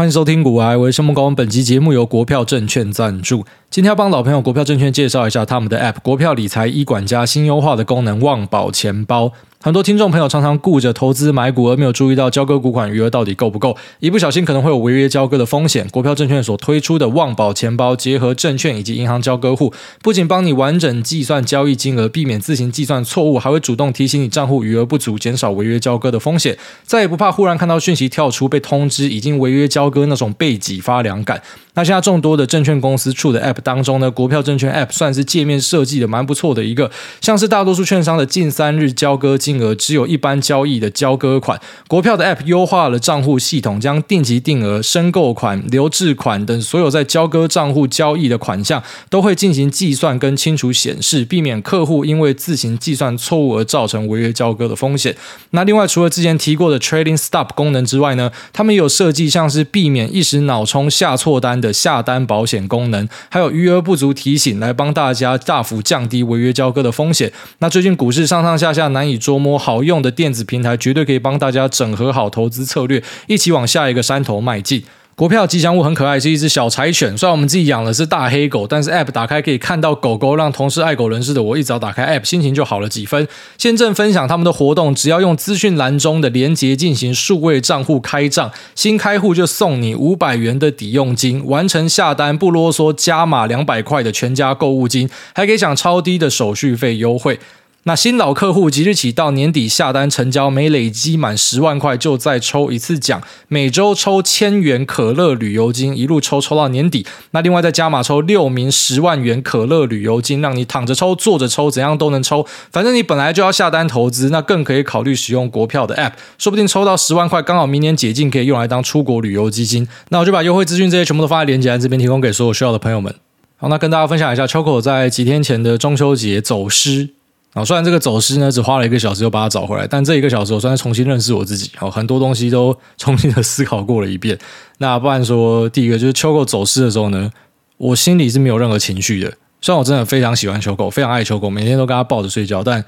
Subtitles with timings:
[0.00, 1.34] 欢迎收听股癌，我是木工。
[1.34, 3.44] 本期节目由国票证券赞助。
[3.68, 9.34] 今天要帮老朋友国票证券介绍一下他们的 App—— 国票理财 e 管家新优化的功能——旺宝钱包。
[9.62, 15.86] 很多听众朋友常常顾着投资买股，而没有注意到交割股款余额到底够不够，一不小心可能会有违约交割的风险。
[15.90, 19.70] 国票证券所推出的旺宝钱包，结合证券以及银行交割户，
[20.00, 26.56] 不仅帮你完整计算交易金额，避免自行计算错误，还会主动提醒你账户余额不足，减少违约交割的风险。
[26.84, 31.42] 再也不怕忽然看到讯息跳出被通知已经违约交割那种背脊发凉感。
[31.74, 55.16] 那现在众多的证券公司出的 App 当中呢，国票证券 App 算是界面设计的蛮不错的一个，像是大多数券商的近三日交割金额只有一般交易的交割款，国票的 App 优化了账户系统，将定级定额、申购款、留置款等所有在交割账户交易的款项都会进行计算跟清楚显示，避免客户因为自行计算错误而造成违约交割的风险。
[55.52, 67.32] 那另外除了之前提过的 Trading Stop 功能之外呢，他们也有设计像是避免一时脑冲下错单的下单保险功能，还有余额不足提醒，来帮大家大幅降低违约交割的风险。
[67.58, 74.84] 那最近股市上上下下难以捉摸，好用的电子平台绝对可以帮大家整合好投资策略，一起往下一个山头迈进。
[75.16, 77.18] 国票吉祥物很可爱，是一只小柴犬。
[77.18, 83.28] 虽然我们自己养的是大黑狗，但是 App 打开可以看到狗狗，让同是爱狗人士的我一早打开 App，心情就好了几分。
[83.58, 97.38] 现正分享他们的活动，只要用资讯栏中的连接进行数位账户开账，新开户就送你五百元的抵用金，完成下单不啰嗦，加码两百块的全家购物金，还可以享超低的手续费优惠。
[97.84, 107.06] 那新老客户即日起到年底下单成交，每累积满十万块就再抽一次奖，每周抽千元可乐旅游金，一路抽抽到年底。
[107.30, 112.46] 那另外再加码抽六名十万元可乐旅游金，让你躺着抽、坐着抽，怎样都能抽。
[112.70, 119.88] 反正你本来就要下单投资，那更可以考虑使用国票的 App，说不定抽到十万块，刚好明年解禁可以用来当出国旅游基金。
[120.10, 123.14] 那我就把优惠资讯这些全部都放在链接栏这边，提供给所有需要的朋友们。
[123.56, 127.19] 好，那跟大家分享一下，Choco 在几天前的中秋节走失。
[127.52, 134.38] 啊，虽然这个走失呢，只花了一个小时就把它找回来，但这一个小时我算是重新认识我自己，好，很多东西都 重新的思考过了一遍。
[134.78, 137.30] 那不然说，第一个就是秋狗走失的时候呢，
[137.76, 139.32] 我心里是没有任何情绪的。
[139.60, 142.82] 虽然我真的非常喜欢秋狗，非常爱秋狗，每天都跟它抱着睡觉，但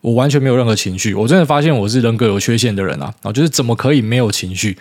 [0.00, 1.14] 我完全没有任何情绪。
[1.14, 3.14] 我真的发现我是人格有缺陷的人啊！
[3.22, 4.76] 啊，就是怎么可以没有情绪？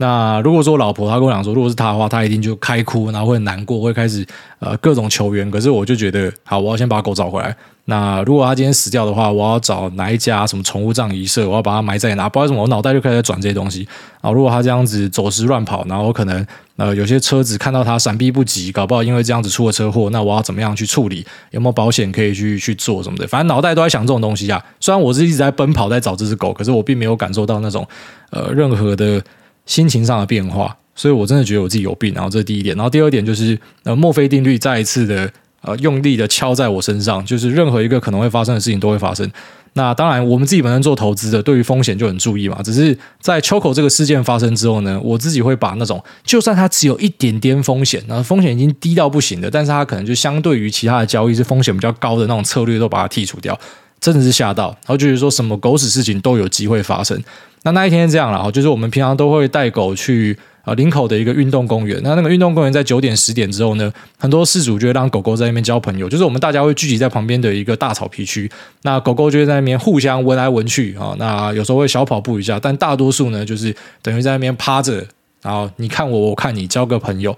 [0.00, 4.26] 那如果说老婆她跟我讲说，如果是她的话，她一定就开哭，然后会难过，会开始
[4.58, 5.48] 呃各种求援。
[5.50, 7.54] 可是我就觉得，好，我要先把狗找回来。
[7.84, 11.46] 那如果他今天死掉的话，我要找哪一家什么宠物葬仪社？
[11.46, 12.30] 我要把它埋在哪？
[12.30, 13.86] 不知道什么我脑袋就开始转这些东西
[14.22, 14.30] 啊！
[14.30, 16.46] 如果他这样子走失乱跑，然后可能
[16.76, 21.26] 呃有些车子看到它闪避不及，搞不好因为这样子出了车祸，那我要怎么样去处理？
[21.50, 23.26] 有没有保险可以去去做什么的？
[23.26, 24.64] 反正脑袋都在想这种东西啊！
[24.78, 27.86] 虽然我是一直在奔跑在找这只狗，可是我并没有感受到那种
[28.30, 29.20] 呃任何的
[29.70, 32.12] 心情上的变化，所以我真的觉得我自己有病。
[32.12, 35.30] 然后这是第一点，然后第二点就是呃墨菲定律再一次的。
[35.62, 39.30] 呃，用力的敲在我身上，就是任何一个可能会发生的事情都会发生。
[39.74, 42.62] 那当然，我们自己本身做投资的，对于风险就很注意嘛。
[42.62, 53.60] 只是在秋口这个事件发生之后呢，我自己会把那种就算它只有一点点风险，那风险已经低到不行的，但是它可能就相对于其他的交易是风险比较高的那种策略，都把它剔除掉。
[54.00, 57.22] 真的是吓到，然后就是说什么狗屎事情都有机会发生。
[57.62, 60.38] 那那一天是这样了，就是我们平常都会带狗去。
[60.62, 68.48] 啊，林口的一个运动公园，那那个运动公园在九点十点之后呢，很多饲主就会让狗狗在那边交朋友，就是我们大家会聚集在旁边的一个大草皮区，
[68.82, 75.02] 那狗狗就会在那边互相闻来闻去啊，那有时候会小跑步一下，但大多数呢就是等于在那边趴着，
[75.40, 77.34] 然后你看我，我看你，交个朋友。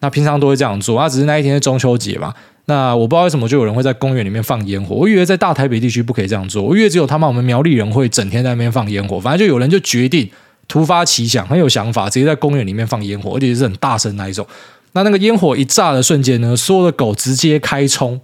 [0.00, 2.34] 那平常都会这样做，那只是那一天是中秋节嘛，
[2.66, 10.28] 那我不知道为什么就有人会在公园里面放烟火，我以为在大台北地区不可以这样做，我以为只有他妈我们苗栗人会整天在那边放烟火，反正就有人就决定。
[10.66, 14.46] 突发奇想，很有想法，直接在公园里面放烟火，而且是很大声那一种。
[14.92, 18.18] 那那个烟火一炸的瞬间呢，所有的狗直接开冲，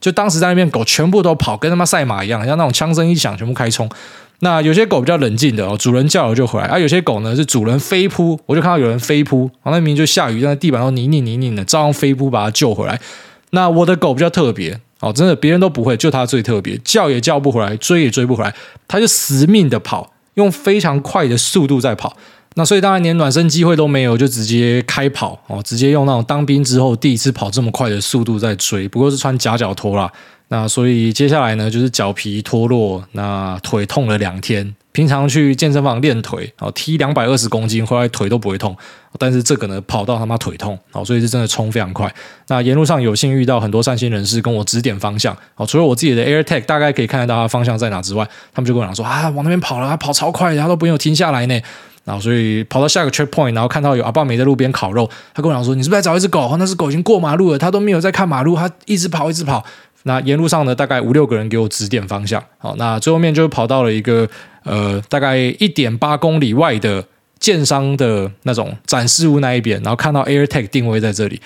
[0.00, 3.90] 就当时在那边狗全部都跑，跟他妈赛马一样，像那种枪声一响，全部开冲。
[4.38, 13.00] 那有些狗比较冷静的哦，主人叫了就回来；而、有些狗呢是主人飞扑，我就看到有人飞扑，然后那明明就下雨，但在地板上泥泞泥泞的，照样飞扑把它救回来。
[13.50, 18.54] 那我的狗比较特别哦，真的别人都不会，就它最特别，叫也叫不回来，追也追不回来，
[18.86, 20.12] 它就死命的跑。
[20.34, 22.16] 用非常快的速度在跑，
[22.54, 30.10] 那所以当然连暖身机会都没有，就直接开跑哦，直接用那种当兵之后第一次跑这么快的速度在追，不过是穿夹脚拖啦。
[30.52, 34.74] 那所以接下来呢，就是脚皮脱落，那腿痛了两天。
[34.92, 38.76] 平常去健身房练腿，哦，踢两百二十公斤回来腿都不会痛，
[39.16, 42.12] 但是这个呢，跑到他妈腿痛，哦，所以是真的冲非常快。
[42.48, 51.60] 那沿路上有幸遇到很多善心人士跟我指点方向，哦，除了我自己的 AirTag 大概可以看得到他方向在哪之外，他们就跟我讲说啊，往那边跑了，跑超快，他都不用停下来呢。
[52.02, 56.56] 然后所以跑到下个 checkpoint，然后看到有阿爸没在路边烤肉，他跟我讲说：“你是不是在找一只狗？
[56.58, 59.64] 那只狗已经过马路了，他都没有在看马路，他一直跑一直跑。”
[60.04, 62.42] 那沿路上呢，大概五六个人给我指点方向。
[62.58, 64.28] 好，那最后面就跑到了一个
[64.64, 67.04] 呃大概一点八公里外的
[67.38, 71.40] 建商的那种展示屋那一边，然后看到 AirTag 定位在这里。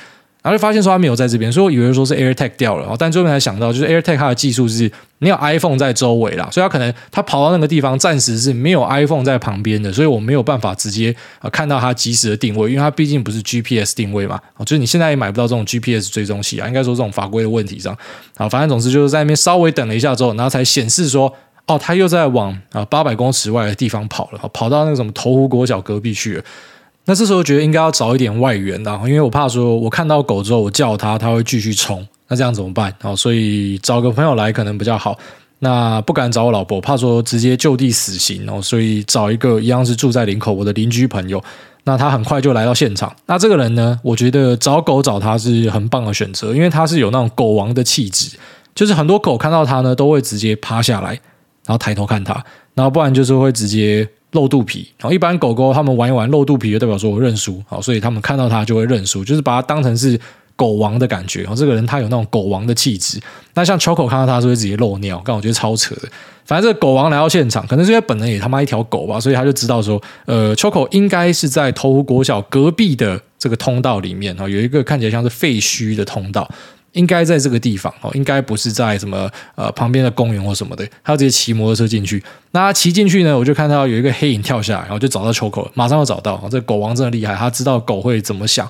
[0.45, 17.97] 然后就发现说他没有在这边，所以我以为说是 AirTag 掉了，但最后才想到，就是 AirTag 它的技术是你有 iPhone 在周围啦，所以他可能他跑到那个地方，暂时是没有 iPhone 在旁边的，所以我没有办法直接啊看到它即时的定位，因为它毕竟不是 GPS 定位嘛，就是你现在也买不到这种 GPS 追踪器啊，应该说这种法规的问题上，
[18.37, 21.35] 啊，反正总之就是在那边稍微等了一下之后，然后才显示说，
[21.67, 26.45] 哦，他又在往啊八百公尺外的地方跑了，跑到那个什么头湖国小隔壁去了。
[27.07, 32.95] 那这时候觉得应该要找一点外援的，因为我怕说我看到狗之后我叫它，它会继续冲，那这样怎么办？
[33.03, 35.19] 哦，所以找个朋友来可能比较好。
[35.59, 41.43] 那不敢找我老婆，怕说直接就地死刑哦，所以找一个一样是住在林口我的邻居朋友。
[41.85, 43.15] 那他很快就来到现场。
[43.27, 48.37] 那这个人呢，我觉得找狗找他是很棒的选择，因为他是有那种狗王的气质，
[48.75, 51.11] 就是很多狗看到他呢都会直接趴下来，
[51.67, 52.43] 然后抬头看他，
[52.75, 54.09] 然后不然就是会直接。
[54.35, 60.21] 露肚皮，然后一般狗狗他们玩一玩露肚皮，就代表说我认输，好，所以他们看到它就会认输，就是把它当成是
[60.55, 61.41] 狗王的感觉。
[61.41, 63.19] 然后这个人他有那种狗王的气质。
[63.55, 66.03] 那像 Choco 看到他是会直接漏尿，但我觉得超扯的。
[66.45, 76.49] 反正这个狗王来到现场，可能是因为本人也他妈一条狗吧，所以他就知道说，呃，Choco 应该是在头湖国小隔壁的这个通道里面啊，有一个看起来像是废墟的通道。
[76.95, 80.85] 应该在这个地方哦，应该不是在什么呃旁边的公园或什么的。
[81.05, 82.21] 他直接骑摩托车进去，
[82.51, 86.43] 那他骑进去呢，我就看到有一个黑影跳下来，然后就找到球口了，马上就找到。
[86.51, 88.69] 这狗王真的厉害，他知道狗会怎么想。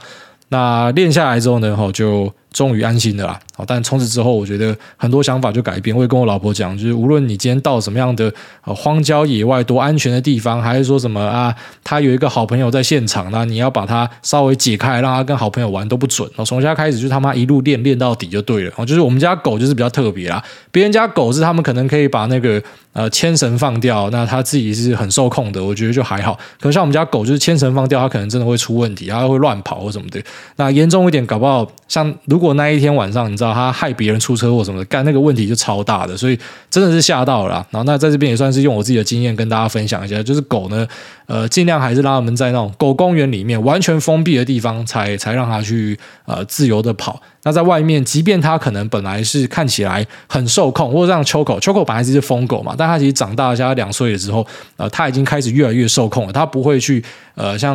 [0.48, 2.30] 那练下来之后呢，就。
[2.54, 5.94] 终于安心的啦，好，但从此之后，我觉得很多想法就改变。
[5.94, 11.52] 我也跟我老婆讲，就是无论你今天到什么样的荒郊野外、多安全的地方，还是说什么啊，
[11.82, 16.30] 他有一个好朋友在现场，那你要把他稍微解开，让他跟好朋友玩都不准。
[16.46, 18.72] 从现在开始，就他妈一路练练到底就对了。
[18.76, 20.40] 哦就是我们家狗就是比较特别啦，
[20.70, 22.62] 别人家狗是他们可能可以把那个
[22.92, 26.38] 呃牵绳放掉，那他自己是很受控的，我觉得就还好。
[26.60, 30.22] 可是像我们家狗，就是牵绳放掉，它可能真的会出问题，它会乱跑或什么的。
[30.54, 32.43] 那严重一点，搞不好像如果。
[32.44, 36.38] 如果那一天晚上，你知道他害别人出车祸什么的，干那个问题就超大的，所以
[36.68, 37.66] 真的是吓到了。
[37.70, 40.86] 然后那在这边也算是用我自己的经验跟大家分享一下，就是狗呢，
[41.24, 47.18] 呃，尽量还是让他们在那种狗公园里面完全封闭的地方才才让它去呃自由的跑。
[47.44, 54.46] 那在外面，即便它可能本来是看起来很受控，或者让秋狗秋狗本来是只疯狗嘛，但它其实长大，像两岁的时候，
[54.76, 57.02] 呃，它已经开始越来越受控了，它不会去
[57.36, 57.74] 呃像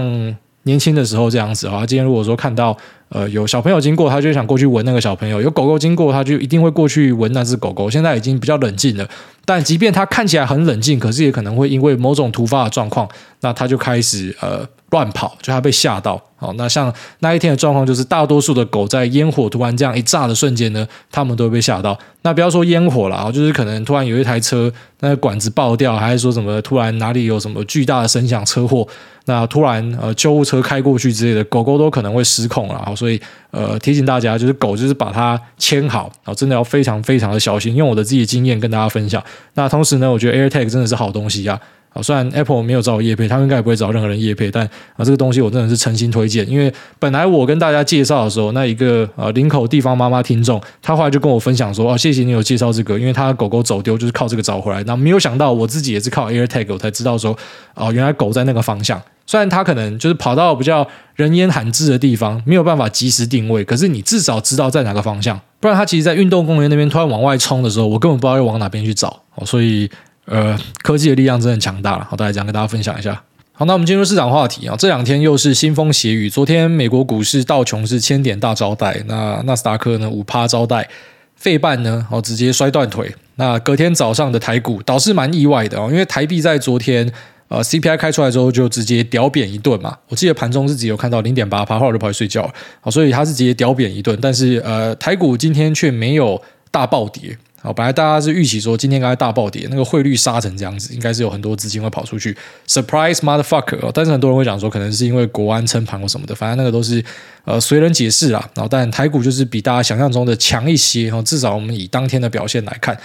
[0.63, 1.85] 年轻的时候这样子啊。
[1.85, 2.77] 今天如果说看到。
[3.11, 7.89] 呃，有小朋友经过，他就想过去闻那个小朋友；有狗狗经过，他就一定会过去闻那只狗狗。
[7.89, 9.09] 现在已经比较冷静了，
[9.45, 13.09] 但即便他看起来很冷静，可是也可能会因为某种突发的状况，
[13.41, 16.21] 那他就开始呃乱跑，就他被吓到。
[16.35, 21.97] 好，那像那一天的状况，就是大多数的狗在烟火突然这样一炸的瞬间呢，他们都会被吓到。
[22.21, 24.71] 那不要说烟火了啊，就是可能突然有一台车
[25.01, 28.87] 那个管子爆掉，还是说什么突然哪里有什么巨大的声响车祸，
[29.25, 32.93] 那突然呃救护车开过去之类的，狗狗都可能会失控了。
[32.95, 33.19] 所以
[33.51, 37.75] 呃提醒大家，就是狗就是把它牵好，然后真的要非常非常的小心。
[37.75, 39.21] 用我的自己的经验跟大家分享。
[39.55, 41.59] 那同时呢，我觉得 AirTag 真的是好东西啊。
[41.91, 44.63] 啊，虽然 Apple 没有找我业配，他们应该也不会找任何人业配，但
[44.95, 46.47] 啊，这个东西我真的是诚心推荐。
[46.47, 54.83] 因为本来我跟大家介绍的时候，那一个呃林口地方妈妈听众，他后来就跟我分享说，哦，谢谢你有介绍这个，因为他的狗狗走丢就是靠这个找回来。
[54.83, 57.35] 那没有想到我自己也是靠 AirTag 我才知道说，
[57.73, 59.01] 哦，原来狗在那个方向。
[59.25, 65.39] 虽然它可能就是跑到比较人烟罕至的地方，没有办法及时定位，可是你至少知道在哪个方向。
[65.59, 69.21] 不然它其实，在运动公园那边突然往外冲的时候，我根本不知道要往哪边去找。
[69.43, 69.89] 所以。
[70.29, 72.07] 呃，科技的力量真的强大了。
[72.09, 73.19] 好，大家这样跟大家分享一下。
[73.51, 74.75] 好，那我们进入市场话题啊。
[74.77, 76.29] 这两天又是腥风血雨。
[76.29, 80.87] 昨天美国股市道琼是千点大招待，那纳斯达克呢五趴招待，
[81.35, 83.13] 费半呢哦直接摔断腿。
[83.35, 87.11] 那隔天早上的台股倒是蛮意外的哦，因为台币在昨天
[87.47, 89.97] 呃 CPI 开出来之后就直接屌扁一顿嘛。
[90.07, 92.53] 我记得盘中是只有看到零点八趴，后来就跑去睡觉了。
[92.81, 97.37] 好，所以它是直接屌扁一顿，但是呃台股今天却没有大暴跌。
[97.61, 102.35] 好，本来大家是预期说今天应该大暴跌，那个汇率杀成这样子，应该是有很多资金会跑出去
[102.67, 103.91] ，surprise motherfucker。
[103.93, 107.03] 但是很多人会讲说，可能是因为国安撑盘或什么的，反正那个都是
[107.43, 108.39] 呃随人解释啦。
[108.55, 112.97] 然后，但台股就是比大家想象中的强一些，至少我们以当天的表现来看。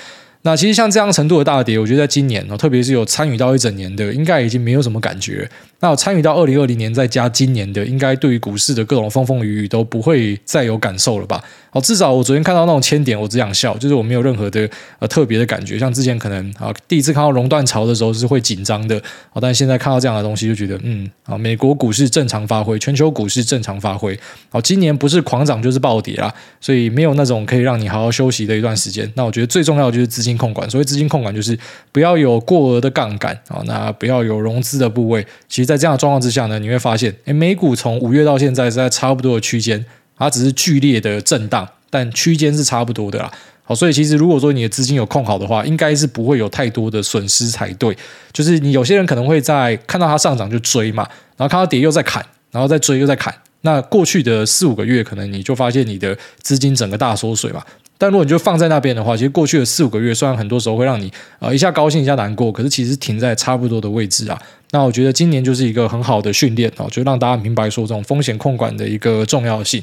[0.47, 5.51] 那其实像这样程度的大跌，我觉得在今年哦，特别是有参与到一整年的，应该已经没有什么感觉。
[5.81, 11.43] 那有参与到二零二零年再加今年的，应该对于股市的各种风风雨雨都不会再有感受了吧？
[11.75, 14.69] 哦，至少我昨天看到那种千点，我只想笑，就是我没有任何的
[15.01, 15.77] 呃特别的感觉。
[15.77, 18.97] 像之前可能啊第一次看到熔断潮的时候是会紧张的，
[19.33, 24.17] 哦，但是现在看到这样的东西就觉得嗯啊，美国股市正常发挥，全球股市正常发挥。
[24.53, 29.11] 哦，今年不是狂涨就是暴跌啦，所以没有那种可以让你好好休息的一段时间。
[29.17, 31.59] 那我觉得最重要的就是资金控管，所谓资金控管就是
[31.91, 35.27] 不要有过额的杠杆啊，那不要有融资的部位。
[35.49, 39.85] 其实，在这样的状况之下呢，你会发现，诶，美股从五月到现在是在差不多的区间。
[40.17, 43.31] 它只是剧烈的震荡，但区间是差不多的啦。
[43.67, 47.97] 好，所以其实如果说你的资金有控好的话，应该是不会有太多的损失才对。
[48.33, 51.03] 就是你有些人可能会在看到它上涨就追嘛，
[51.37, 53.35] 然后看到跌又在砍，然后再追又在砍。
[53.63, 57.63] 那过去的四五个月，可能你就发现你的资金整个大缩水嘛。
[57.97, 64.39] 但如果你就放在那边的话，其实过去的四五个月，虽然很多时候会让你呃一下高兴一下难过，可是其实停在差不多的位置啊。
[64.75, 69.81] 那我觉得今年就是一个很好的训练哦，就让大家明白说这种风险控管的一个重要性。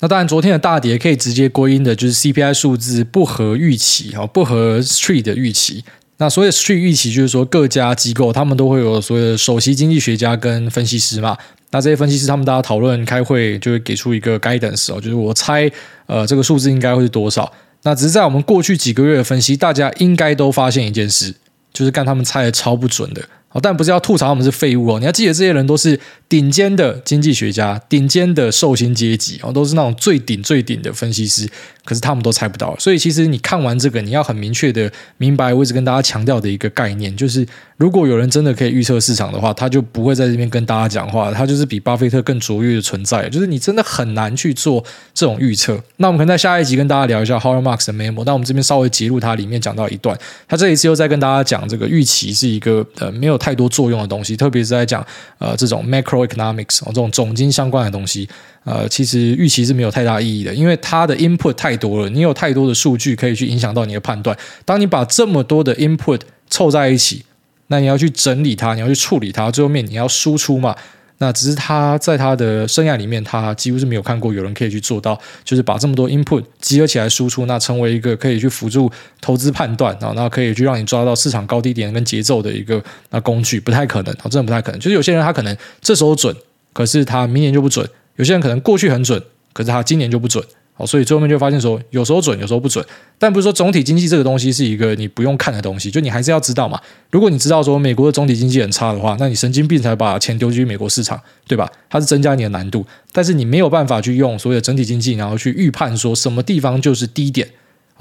[0.00, 5.84] 那当然，昨天的大跌可以直接归因的就是 CPI 数字不合预期哈，不合 Street 的预期。
[6.16, 11.38] 那所谓 Street 预期就是说各家机构他们都会有所谓的首席经济学家跟分析师嘛。
[11.70, 15.70] 那这些分析师他们大家讨论开会就会给出一个 guidance 哦，就是我猜
[16.06, 17.52] 呃这个数字应该会是多少。
[17.84, 21.32] 那只是在我们过去几个月的分析，大家应该都发现一件事，
[21.72, 23.22] 就是干他们猜的超不准的。
[23.52, 31.48] 哦但不是要吐槽他们是废物哦，你要记得这些人都是顶尖的经济学家、顶尖的寿星阶级哦，都是那种最顶最顶的分析师，
[31.84, 32.74] 可是他们都猜不到。
[32.78, 37.46] 所以其实你看完这个，你要很明确的明白，我一直跟大家强调的一个概念，就是
[37.76, 43.28] 如果有人真的可以预测市场的话，他就不会在这边跟大家讲话，他就是比巴菲特更卓越的存在。
[43.28, 45.78] 就是你真的很难去做这种预测。
[45.98, 53.42] 那我们可能在下一集跟大家聊一下 Howard Marks 的 memo，但我们这边稍微截录它里面讲到一段，他这一次又在跟大家讲这个预期是一个呃没有。
[53.42, 55.04] 太多作用的东西，特别是在讲
[55.38, 58.28] 呃这种 macroeconomics 这种总经相关的东西，
[58.64, 64.36] 呃，其实预期是没有太大意义的，因为它的 input 太多了，你有太多的数据可以去影响到你的判断。
[64.64, 67.24] 当你把这么多的 input 凑在一起，
[67.68, 70.76] 那你要去整理它，你要去处理它，最后面你要输出嘛。
[71.18, 78.90] 那只是他在他的生涯里面，他几乎是没有看过有人可以去做到，就是把这么多 input 集合起来输出，那成为一个可以去辅助
[79.20, 84.80] 投资判断啊，那可以去让你抓到市场高低点跟节奏的一个那工具，不太可能啊，真的不太可能。
[84.80, 86.34] 就是有些人他可能这时候准，
[86.72, 87.86] 可是他明年就不准；
[88.22, 89.20] 有些人可能过去很准，
[89.52, 90.44] 可是他今年就不准。
[90.74, 92.84] 好，所以最后面就发现说，有时候准，有时候不准。
[93.18, 96.80] 但不是说总体经济这个东西是一个你不用看的东西，就你还是要知道嘛。
[97.10, 101.68] 如果你知道说美国的总体经济很差的话，那你神经病才把钱丢进去美国市场，对吧？
[101.90, 107.48] 它是增加你的难度，但是你没有办法去用所谓的整体经济，然后去预判说什么地方就是低点。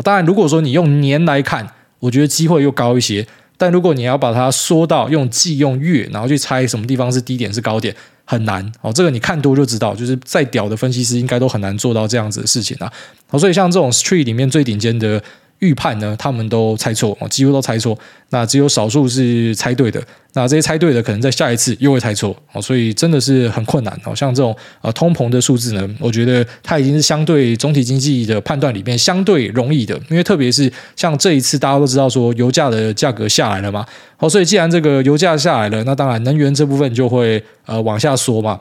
[0.04, 1.68] 当然，如果说你用年来看，
[2.00, 3.26] 我觉得机会又高一些。
[3.58, 8.92] 但如果你要把它缩到用季用月，然后去猜什么地方是低点是高点，很难哦。
[8.94, 12.92] 这个你看多就知道，就是再屌的分析师应该都很难做到这样子的事情啊。
[13.30, 15.22] 哦，所以像这种 Street 里面最顶尖的。
[15.62, 17.98] 预判呢，他们都猜错哦，几乎都猜错。
[18.30, 20.02] 那只有少数是猜对的。
[20.34, 24.16] 那这些猜对的，可能在下一次又会猜错哦，所以真的是很困难哦。
[24.16, 33.86] 像这种呃通膨的数字呢，我觉得它已经是相对总体经济的判断里面相对容易的，因为特别是像这一次大家都知道说油价的价格下来了嘛，
[34.18, 38.58] 好，所以既然这个油价下来了，那当然能源这部分就会呃往下缩嘛。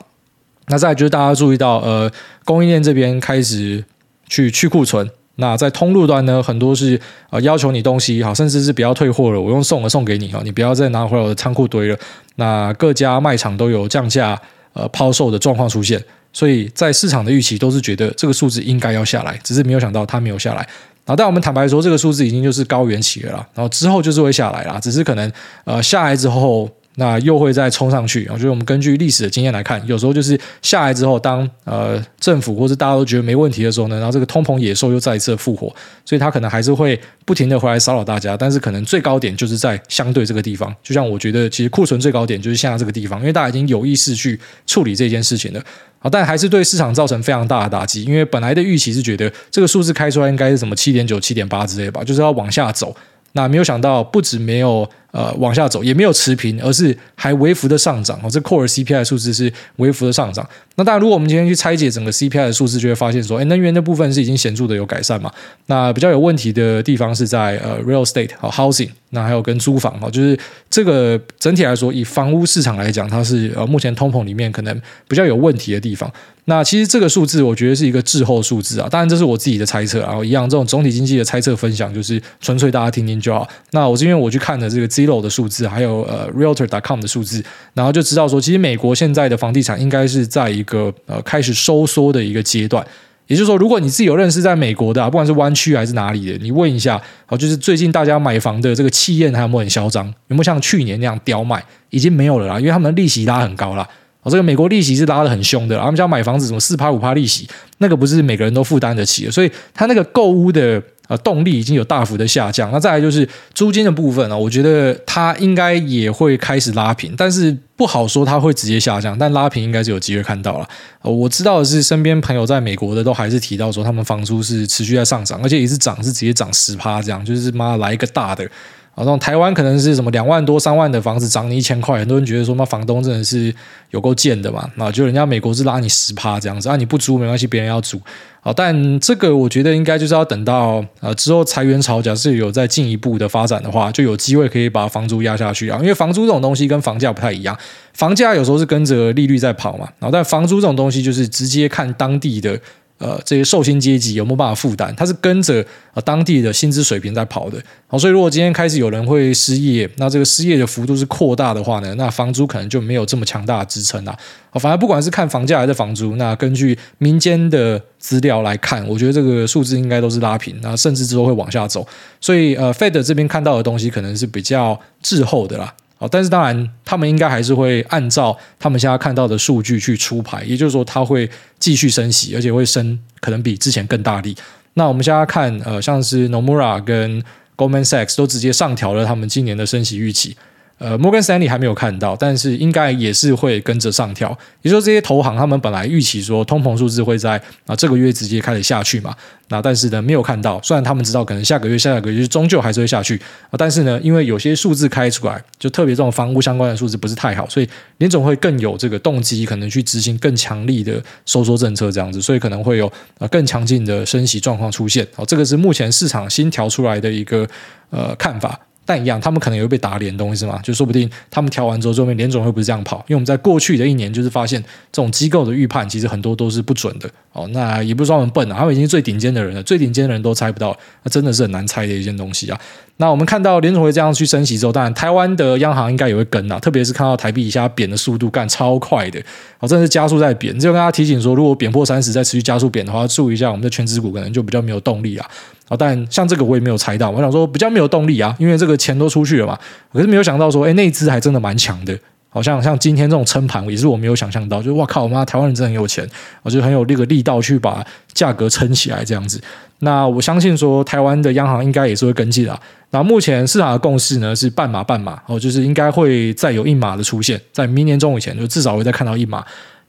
[0.67, 2.11] 那再就是大家注意到呃
[2.45, 3.83] 供应链这边开始
[4.27, 5.09] 去去库存。
[5.41, 6.97] 那在通路端呢，很多是
[7.31, 11.97] 呃要求你东西好，甚至是不要退货了，我用送的送给你啊，你不要再拿回来我的仓库堆了。
[12.35, 14.39] 那各家卖场都有降价
[14.71, 20.59] 呃抛售的状况出现，所以在市场的预期都是觉得这个数字应该要下来，只是没有想到它没有下来。
[21.05, 25.29] 然后但我们坦白说，这个数字已经就是高原期了，然后之后就是会下来啦，只是可能
[25.65, 26.69] 呃下来之后。
[26.95, 45.63] 那又会再冲上去，我觉得我们根据历史的经验来看，有时候就是下来之后，当呃政府或者大家都觉得没问题的时候呢，然后这个通膨野兽又再一次复活，所以它可能还是会不停的回来骚扰大家，但是可能最高点就是在相对这个地方，就像我觉得其实库存最高点就是现在这个地方，因为大家已经有意识去处理这件事情了，
[45.99, 52.93] 啊，但还是对市场造成非常大的打击，因为本来的预期是觉得这个数字开出来应该是什么七点九、七点八之类吧，就是要往下走。
[53.33, 58.29] 那没有想到，不止没有呃往下走，也没有持平，而是还微幅的上涨哦。
[58.29, 60.47] 这 core CPI 数字是微幅的上涨。
[60.75, 65.31] 那当然，如果我们今天去拆解整个 CPI 的数字，就会发现说，哎，能源的部分是已经显著的有改善嘛。
[65.67, 70.37] 那比较有问题的地方是在呃 real estate 和 housing，那还有跟租房哦，就是
[70.69, 76.11] 这个整体来说，以房屋市场来讲，它是呃目前通膨里面可能比较有问题的地方。
[76.45, 78.87] 那其实这个数字，我觉得是一个滞后数字啊。
[78.89, 79.99] 当然，这是我自己的猜测。
[79.99, 83.47] 然后一样，这种总体经济的猜测分享，就是纯粹大家听听就好。
[83.71, 87.43] 那我是因为我去看了这个 Zillow 的数字，还有呃 Realtor.com 的数字，
[87.73, 92.85] 然后就知道说，其实美国现在的房地产应该是在一个呃开始收缩的一个阶段。
[93.27, 100.05] 也就是说，如果你自己有认识在美国的啊，不管是湾区还是哪里的，你问一下，好，就是最近大家买房的这个气焰还有没有很嚣张？
[100.27, 101.63] 有没有像去年那样刁卖？
[101.91, 103.87] 已经没有了啦，因为他们的利息拉很高了。
[104.23, 110.81] 哦，这个美国利息是拉得很凶的，他们家买房子什么四趴五趴利息，那个不是每个人都负担得起的，所以他那个购屋的
[111.11, 112.71] 呃动力已经有大幅的下降。
[112.71, 120.69] 那再来就是租金的部分呢，我觉得它应该也会开始拉平，但是不好说它会直接下降，但拉平应该是有机会看到了。
[121.01, 128.47] 我知道的是，身边朋友在美国的都还是提到说，他们房租是持续在上涨，而且一次涨是直接涨十趴这样，就是妈来一个大的。
[128.93, 133.53] 好，那种台湾可能是什么两万多、三万的房子涨你一千块，很多人觉得说，那房东真的是
[133.91, 134.69] 有够贱的嘛？
[134.75, 137.99] 那就人家美国是拉你十趴这样子，啊你不租没关系，别人要租。
[138.41, 145.79] 好，但这个我觉得应该就是要等到呃之后裁员潮假设有再进一步的发展的话，就有机会可以把房租压下去啊。
[145.81, 147.57] 因为房租这种东西跟房价不太一样，
[147.93, 152.59] 房价有时候是跟着利率在跑嘛，然后但房租这种东西就是直接看当地的。
[153.01, 154.93] 呃，这些受薪阶级有没有办法负担？
[154.95, 157.57] 它是跟着呃当地的薪资水平在跑的。
[157.87, 164.17] 好，所以如果今天开始有人会失业，那这个失业的幅度是扩大的话呢，那房租可能就没有这么强大的支撑了。
[164.51, 171.85] 好，反而不管是看房价还是房租，那根据民间的资料来看，我觉得这个数字应该都是拉平，那甚至之后会往下走。
[172.19, 175.73] 所以呃，Fed 这边看到的东西可能是比较滞后的啦。
[176.01, 181.29] 哦，但是当然，他们应该还是会按照他们现在看到的数据去出牌，也就是说，他会
[181.59, 184.35] 继续升息，而且会升可能比之前更大力。
[184.73, 187.21] 那我们现在看，呃，像是 Nomura 跟
[187.55, 190.35] Goldman Sachs 都直接上调了他们今年的升息预期。
[190.83, 194.35] 呃，摩根士丹利还没有看到，但是应该也是会跟着上调。
[194.63, 199.15] 也就是，这些投行他们本来预期说通膨数字会在啊这个月直接开始下去嘛，
[199.49, 200.59] 那但是呢没有看到。
[200.63, 203.15] 虽然他们知道可能下个月、下下个月终究还是会下去
[203.51, 207.69] 啊，但是呢，因为有些数字开出来，就特别这种房屋相关的数字不是太好，所以
[207.99, 215.07] 联总会更有这个动机，可能去执行更强力的收缩政策这样子，所以可能会有啊更强劲的升息状况出现。
[215.13, 217.47] 好，这个是目前市场新调出来的一个
[217.91, 218.59] 呃看法。
[218.91, 220.59] 但一样，他们可能也会被打脸，懂我意思吗？
[220.61, 227.09] 就说不定他们调完之后，后面联总会不是这样跑，因为我们在过去的一年就是发现这种机构的预判其实很多都是不准的。
[227.31, 232.59] 哦，那也不是说我们笨啊，他们已经是最顶尖的人了，最顶尖的人都猜不到，那真的是很难猜的一件东西啊。
[232.97, 239.19] 那我们看到联总会这样去升息之后，当然台湾的央行应该也会跟啊，特别是看到台币一下贬的速度干超快的，
[239.59, 240.57] 哦，真的是加速在贬。
[240.59, 245.27] 就跟大家提醒说，如果贬破三十再持续加速贬的话，注意一下我们的权值股可能就比较没有动力啊。
[245.67, 249.57] 哦，但像这个我也没有猜到，我想说比较没有动力啊，因为这个钱都出去了嘛。
[249.91, 251.97] 可是没有想到说，哎，那支还真的蛮强的。
[252.33, 256.07] 好像像今天这种撑盘也是我没有想象到，就是哇靠，我妈台湾人真的很有钱，
[256.43, 259.41] 我觉得很有那个力道去把价格撑起来这样子。
[259.83, 262.59] 那我相信说台湾的央行应该也是会跟进的。
[262.91, 269.43] 那目前市场的共识呢是半码半码哦，就是应该会再有一码的出现，在明年中以前就至少会再看到一码。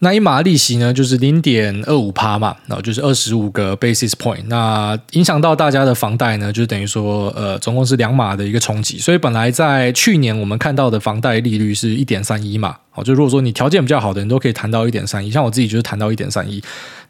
[0.05, 4.42] 那一码利息呢，就是零点二五趴嘛，然后就是二十五个 basis point。
[4.46, 8.98] 那影响到大家的房贷呢，就等于说，呃，总共是两码的一个冲击。
[8.98, 16.61] 所以本来在去年我们看到的房贷利率是一点三一嘛，好，就如果说你条件比较好的人都可以谈到一点三一，像我自己就是谈到一点三一。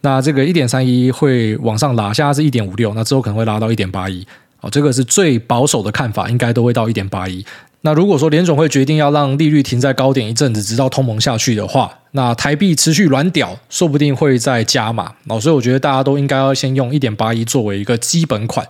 [0.02, 4.26] 那这个一点三一会往上拉，现在是一点五六，那之后可能会拉到一点八一。
[4.58, 7.44] 好，这个是最保守的看法，应该都会到一点八一。
[7.84, 15.12] 那如果说联总会决定要让利率停在高点一阵子，直到通膨下去的话，那台币持续软屌，说不定会再加码。
[15.26, 18.64] 哦，所以我觉得大家都应该要先用一点八一作为一个基本款，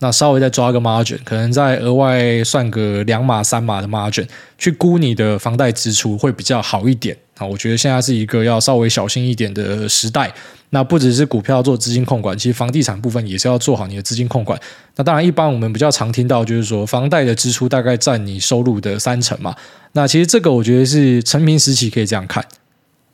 [0.00, 4.26] 那稍微再抓个 margin，可能再额外算个两码三码的 margin，
[4.58, 7.16] 去估你的房贷支出会比较好一点。
[7.36, 10.32] 啊，我觉得现在是一个要稍微小心一点的时代。
[10.70, 14.58] 那不只是股票做资金控管，其实房地产部分也是要做好你的资金控管。
[14.96, 19.54] 那当然，一般我们比较常听到就是说，房贷的支出大概占你收入的三成嘛。
[19.92, 22.44] 那其实这个我觉得是承平时期可以这样看。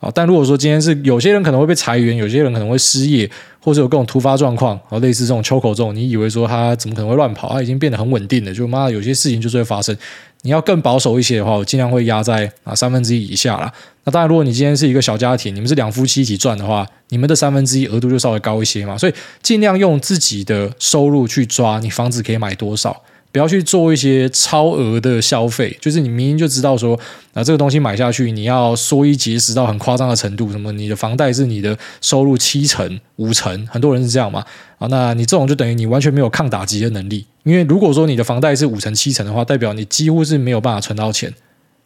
[0.00, 3.30] 啊，但如果说今天是有些人可能会被裁员，有些人可能会失业，
[3.60, 7.50] 或者有各种突发状况，啊，类似这种秋口这种，你以为说他怎么可能会乱跑？
[7.50, 9.96] 他已经变得很稳定了，就妈的有些事情就是会发生。
[10.42, 13.72] 你要更保守一些的话，我尽量会压在啊三分之一以下啦。
[14.04, 18.98] 那当然，如果你今天是一个小家庭，你们是两夫妻一起赚的话，你们的三分之一额度就稍微高一些嘛。
[18.98, 23.02] 所以尽量用自己的收入去抓，你房子可以买多少。
[23.32, 26.98] 不要去做一些超额的消费，就是你明明就知道说
[27.32, 34.44] 啊，这个东西买下去，你要缩衣节食到很夸张的程度，什么你的房贷是你的收入七成、五成，很多人是这样嘛
[34.78, 41.32] 啊，那你这种就等于你完全没有抗打击的能力，因为如果说你的房贷是五成、七成的话，代表你几乎是没有办法存到钱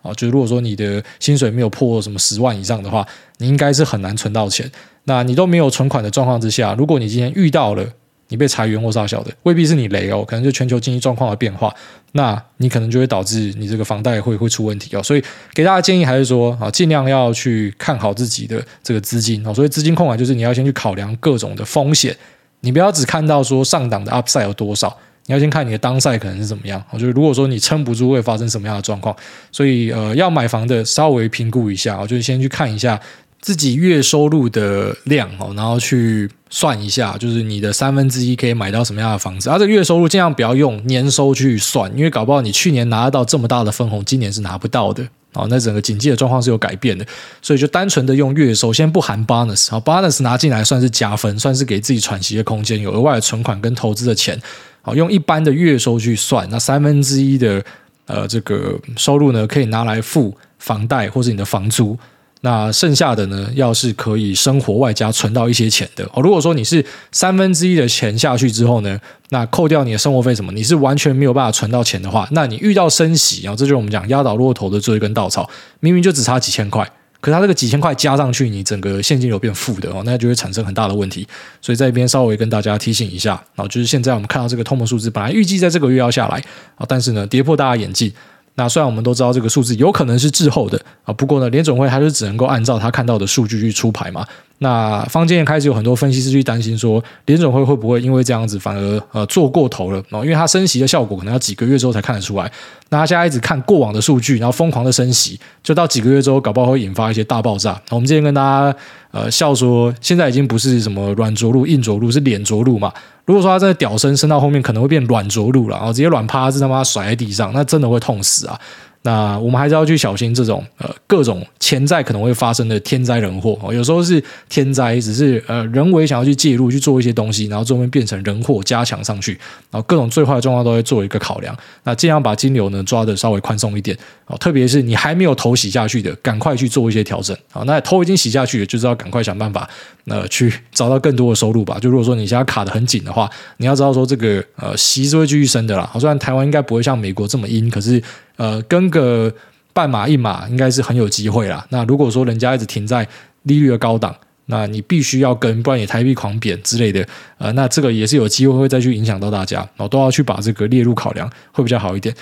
[0.03, 3.07] 啊，就如果说你的薪水没有破什么十万以上的话，
[3.39, 4.69] 你应该是很难存到钱。
[5.05, 7.87] 那你都没有存款的状况之下，如果你今天遇到了，
[8.29, 11.73] 你被裁员或啥小的，未必是你雷哦，可能就全球经济状况的变化，
[12.13, 15.03] 那你可能就会导致你这个房贷会会出问题哦。
[15.03, 15.23] 所以
[15.55, 19.55] 给大家建议还是说啊，尽量要去看好自己的这个资金哦。
[19.55, 22.17] 所以资金控管就是你要先去考量各种的风险，
[22.61, 26.83] 你不要只看到说上档的 upside 有多少，你要先看你的 downside 可能是怎么样。
[26.91, 29.15] 我觉得如果说你撑不住，会发生什么样的状况？
[29.53, 33.01] 所以呃，要买房的稍微评估一下，就是先去看一下。
[33.47, 39.49] 自己月收入的量哦，然后去算一下，就是你的三分之一可以买到什么样的房子。
[39.49, 45.07] 而、啊、这月收入尽量不要用年收去算，因为搞不好你去年拿得到这么大的分红，今年是拿不到的。
[45.35, 47.07] 哦，那整个经济的状况是有改变的，
[47.41, 49.71] 所以就单纯的用月收，先不含 bonus。
[49.71, 54.37] 好，bonus 拿进来算是加分，算是给自己喘息的空间，有额外的存款跟投资的钱。
[54.83, 57.65] 好，用一般的月收去算，那三分之一的
[58.07, 61.97] 呃这个收入呢，可以拿来付房贷或者你的房租。
[62.43, 66.23] 那剩下的呢，要是可以生活外加存到一些钱的哦。
[66.23, 75.49] 如果说你是三分之一的钱下去之后呢，那扣掉你的生活费什么，你是完全没有办法存到钱的话，那你遇到升息啊，这就是我们讲压倒骆驼的最后一根稻草。
[75.81, 76.85] 明明就只差几千块，
[77.21, 81.27] 可是它这个几千块加上去，你整个现金流变负的哦，那就会产生很大的问题。
[81.61, 86.37] 所以在这边稍微跟大家提醒一下，然后就是现在我们看到这个通膨数字，本来预计在这个月要下来
[86.77, 88.13] 啊，但是呢，跌破大家眼镜。
[88.57, 94.27] 那虽然我们都知道这个数字有可能是滞后的啊，不过呢，联总会还是只能够按照他看到的数据去出牌嘛。
[94.59, 100.25] 那坊间也开始有很多分析师去担心说，联总会会不会因为这样子反而呃做过头了哦？
[100.25, 102.51] 因为它升息的效果可能要几个月之后才看得出来。
[102.89, 107.79] 那他现在一直看过往的数据，然后疯狂的升息，就到几个月之后，搞不好会引发一些大爆炸。
[107.91, 108.79] 我们之前跟大家
[109.17, 112.93] 呃笑说，现在已经不是什么软着陆、硬着陆，是脸着陆嘛。
[113.25, 118.61] 如果说他真的屌升升到后面，可能会变软着陆了，然后直接软趴是他妈甩在地上，那真的会痛死啊！
[119.03, 129.33] 那我们还是要去小心这种呃各种潜在可能会发生的天灾人祸，有时候是天灾，只是呃人为想要去介入去做一些东西，然后最后面变成人祸加强上去，
[129.71, 131.57] 然后各种最坏的状况都会做一个考量。
[131.85, 133.97] 那尽量把金流呢抓得稍微宽松一点
[134.27, 137.63] 哦，特别是你还没有头洗下去的，赶快去做一些调整啊。
[137.67, 139.69] 那头已经洗下去了，就是要赶快想办法
[140.07, 141.79] 呃去找到更多的收入吧。
[141.81, 145.89] 就如果说你现在卡得很紧的话，你要知道说这个呃息是会继续升的啦。
[145.93, 148.03] 好，虽然台湾应该不会像美国这么阴，可是。
[148.39, 149.33] 呃，跟个
[149.73, 151.67] 半码一码应该是很有机会啦。
[151.71, 153.09] 那如果说人家一直停在
[153.45, 157.03] 利率的高档，那你必须要跟，不然也台币狂贬之类的。
[157.39, 162.15] 呃，那这个也是有机会会再去影响到大家，然后都要去把这个列入考量，会比较好一点。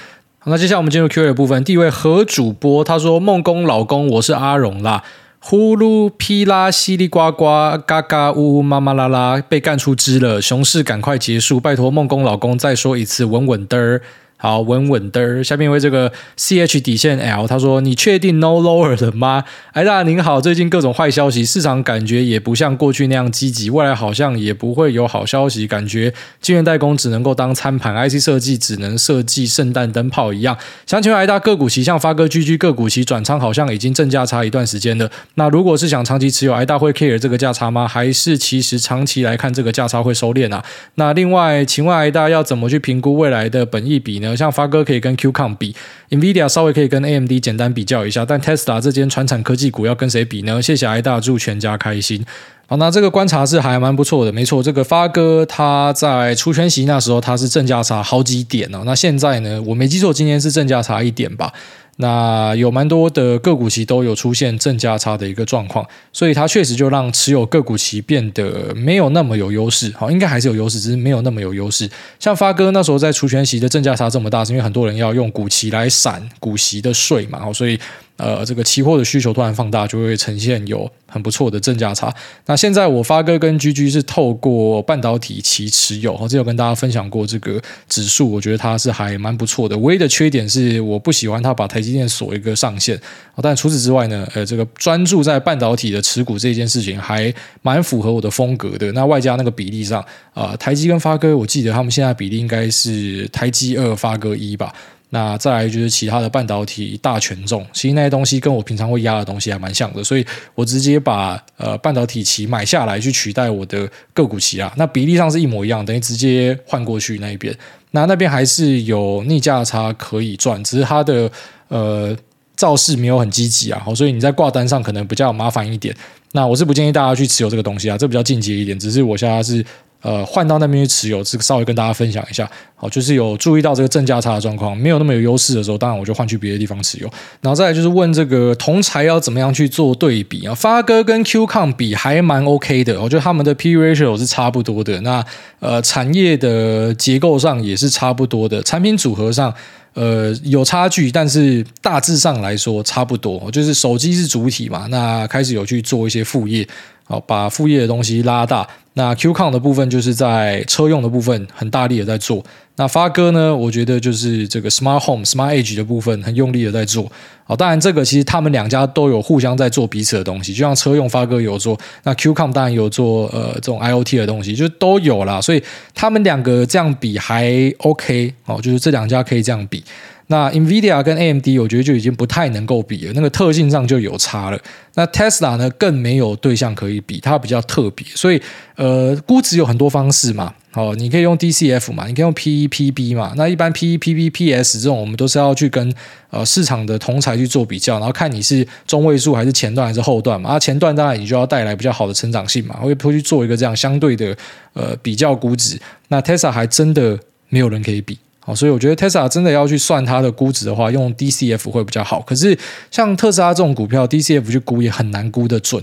[0.46, 1.64] 那接下来我们进入 Q&A 部分。
[1.64, 5.02] 第一位何主播他说：“梦工老公，我是阿荣啦，
[5.38, 14.02] 呼噜噼啦稀里呱呱，嘎嘎呜呜妈妈啦啦，被干出汁了，熊市赶快结束，拜托梦工老公再说一次，稳稳的。”
[14.44, 15.42] 好，稳稳的。
[15.42, 30.54] 下面为这个 C H 底线 L，他说：“你确定 no lower 了吗？”哎大您好，最近各种坏消息，市场感觉也不像过去那样积极，未来好像也不会有好消息，感觉晶圆代工只能够当餐盘，IC 设计只能设计圣诞灯泡一样。
[30.85, 35.11] 想请问哎大个股期像发哥 GG 个股期转仓，好像已经正价差一段时间了。
[35.37, 37.88] 那如果是想长期持有，哎大会 care 这个价差吗？
[37.88, 40.62] 还是其实长期来看这个价差会收敛啊？
[40.96, 44.34] 那另外，请问哎大要怎么去评估未来的本益比呢？
[44.37, 45.75] 像发哥可以跟 Qcom 比
[46.11, 50.61] ，NVIDIA 稍微可以跟 AMD 简单比较一下，但 Tesla 这间传产科技股要跟谁比呢？
[50.61, 52.25] 谢谢挨大，祝全家开心。
[52.66, 61.53] 好，那这个观察是还蛮不错的，没错，这个发哥他在除权息那时候他是正价差好几点哦，那现在呢，我没记错，今天是正价差一点吧。
[61.96, 69.92] 那有蛮多的个股期都有出现正价差的一个状况，所以它确实就让持有个股期变得没有那么有优势。
[69.96, 71.88] 好，应该还是有优势，只是没有那么有优势。
[72.18, 77.78] 像发哥那时候在除权息的正价差这么大，是因为很多人要用股期来闪股息的税嘛，所以。
[78.16, 82.14] 呃，这个期货的需求突然放大，就会呈现有很不错的正价差。
[82.46, 89.77] 那现在我发哥跟 GG 是透过半导体期持有，我之前有跟大家分享过这个指数，我觉得它是还蛮不错的。
[89.79, 92.96] 唯一的缺点是我不喜欢它把台积电锁一个上限。
[93.42, 98.92] 但除此之外呢，呃，这个专注在半导体的持股这件事情还蛮符合我的风格的。
[98.92, 100.00] 那外加那个比例上，
[100.33, 104.72] 啊、呃，台积跟发哥，我记得他们现在比例应该是台积二，发哥一吧。
[105.14, 117.57] 那再来就是其他的半导体大权重，其实那些东西跟我平常会压的东西还蛮像的，所以我直接把呃半导体期买下来去取代我的个股期啊，那比例上是一模一样，等于直接换过去那一边。
[117.92, 121.31] 那那边还是有逆价差可以赚，只是它的
[121.68, 122.16] 呃
[122.57, 125.94] 造势没有很积极啊，所以你在挂单上可能比较麻烦一点。
[126.33, 128.77] 那我是不建议大家去持有这个东西啊，这比较进阶一点。
[128.77, 129.64] 只是我现在是。
[130.05, 132.49] 呃，换到那边去持有，这个稍微跟大家分享一下。
[132.77, 137.09] 好，就是有注意到这个正价差的状况，没有那么有优势的时候，当然我就换去别的地方持有。
[137.40, 140.55] 然后再来就是问这个同材要怎么样去做对比啊？
[140.55, 145.01] 发哥跟 Q 康比还蛮 OK 的，我觉得他们的 P ratio 是差不多的。
[145.01, 145.25] 那
[145.61, 149.55] 呃，产业的结构上也是差不多的，产品组合上
[149.95, 153.51] 呃有差距，但是大致上来说差不多。
[153.51, 156.69] 就是手机是主体嘛，那开始有去做一些副业。
[157.07, 158.69] 好，把副业的东西拉大。
[158.96, 162.44] 那 Qcom 的部分就是在车用的部分很大力的在做。
[162.76, 167.11] 那发哥呢，我觉得就是这个 Smart Home、Smart Edge 的部分很用力的在做。
[167.44, 170.52] 好，当然这个其实他们两家都有互相在做彼此的东西。
[170.52, 175.40] 就像车用发哥有做，那 Qcom 当然有做呃这种 IoT 的东西，就都有啦。
[175.40, 175.62] 所以
[175.94, 179.83] 他们两个这样比还 OK 哦，就是这两家可以这样比。
[180.29, 184.59] 那 NVIDIA 跟 AMD 我觉得就已经不太能够比了，那个特性上就有差了。
[184.95, 188.41] 那 Tesla 呢，更没有对象可以比，它比较特别，所以
[188.77, 190.55] 呃，估值有很多方式嘛。
[190.73, 193.33] 哦，你可以用 DCF 嘛，你可以用 PE、PB 嘛。
[193.37, 195.95] 那一般 PE、PB、PS 这种，我们都是要去跟
[196.31, 200.51] 呃市场的同侪去做比较，然后看你是中位数还是前段还是后段嘛。
[200.51, 204.37] 啊，前段当然你就要带来比较好的成长性嘛，会会去做一个这样相对的
[204.73, 205.79] 呃比较估值。
[206.09, 207.17] 那 Tesla 还真的
[207.51, 208.19] 没有人可以比。
[208.46, 212.20] 好，所以我觉得 Tesla 真的要去算它的估值的话，用 DCF 会比较好。
[212.20, 212.57] 可是
[212.90, 215.83] 像特斯拉这种股票，DCF 去估也很难估得准。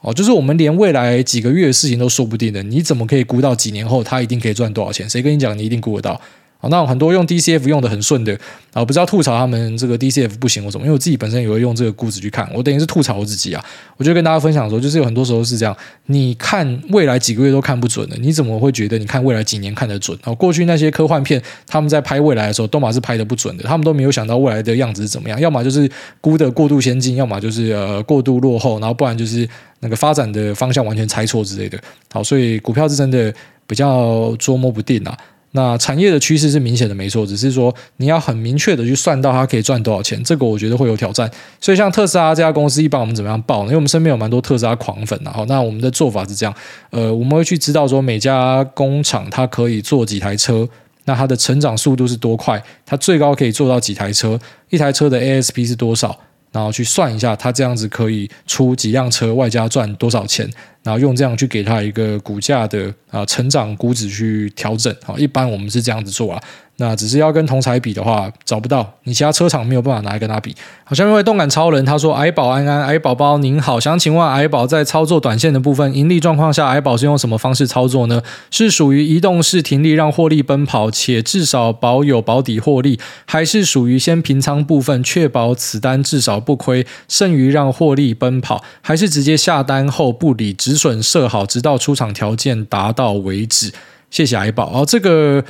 [0.00, 5.10] 哦，就是我们连未来几个月的事情都说不定的，你怎么可以估到几年后它一定可以赚多少钱？
[5.10, 6.20] 谁跟你讲你一定估得到？
[6.60, 8.36] 好，那很多用 DCF 用的很顺的
[8.72, 13.64] 啊，不知道吐槽他们这个 DCF 不行或什么，因为我自己本身也会用这个估值去看，我等于是吐槽我自己啊。
[13.96, 20.18] 我就跟大家分享说，就是有很多时候是这样，你看未来几个月都看不准的，你怎么会觉得你看未来几年看得准？
[20.24, 25.88] 哦，过去那些科幻片他们在拍未来的时候，都嘛是拍得不准的，他们都没有想到未来的样子是怎么样，要么就是
[26.20, 31.78] 估的过度先进，要么就是呃过度落后，然后不然就是那个发展的方向完全猜错之类的。
[32.12, 33.32] 好，所以股票是真的
[33.64, 35.16] 比较捉摸不定啊。
[35.52, 41.30] 那产业的趋势是明显的，没错，只是说你要很明确的去算到它可以赚多少钱，这个我觉得会有挑战。
[41.60, 43.64] 所以像特斯拉这家公司，一般我们怎么样报呢？
[43.64, 46.54] 因为我们身边有蛮多特斯拉狂粉，然后那我们的做法是这样，
[46.90, 50.68] 呃，我们会去知道说每家工厂它可以做几台车，
[51.06, 56.14] 那它的成长速度是多快，它最高可以做到几台车，一台车的 ASP 是多少，
[56.52, 60.48] 然后去算一下它这样子可以出几辆车，外加赚多少钱。
[60.82, 66.42] 然后用这样去给它一个股价的啊成长估值去调整，好，一般我们是这样子做啊。
[66.80, 70.54] 那只是要跟同侪比的话，找不到，你其他车厂没有办法拿来跟他比。
[70.84, 78.22] 好，下面一位动感超人他说：“矮宝安安，矮宝宝您好，想请问矮宝在操作短线的部分，盈利状况下，矮宝是用什么方式操作呢？
[78.52, 93.72] 是属于移动式停利让获利奔跑，且至少保有保底获利，还是属于先平仓部分，确保此单至少不亏，剩余让获利奔跑，还是直接下单后不理止损设好，直到出场条件达到为止？
[94.10, 94.70] 谢谢矮宝。
[94.72, 95.44] 哦，这个。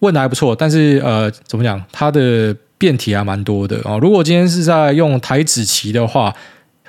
[0.00, 1.84] 问的还不错，但是呃，怎么讲？
[1.90, 3.98] 它的变体还蛮多的、哦。
[4.00, 6.32] 如果今天是在用台子棋的话，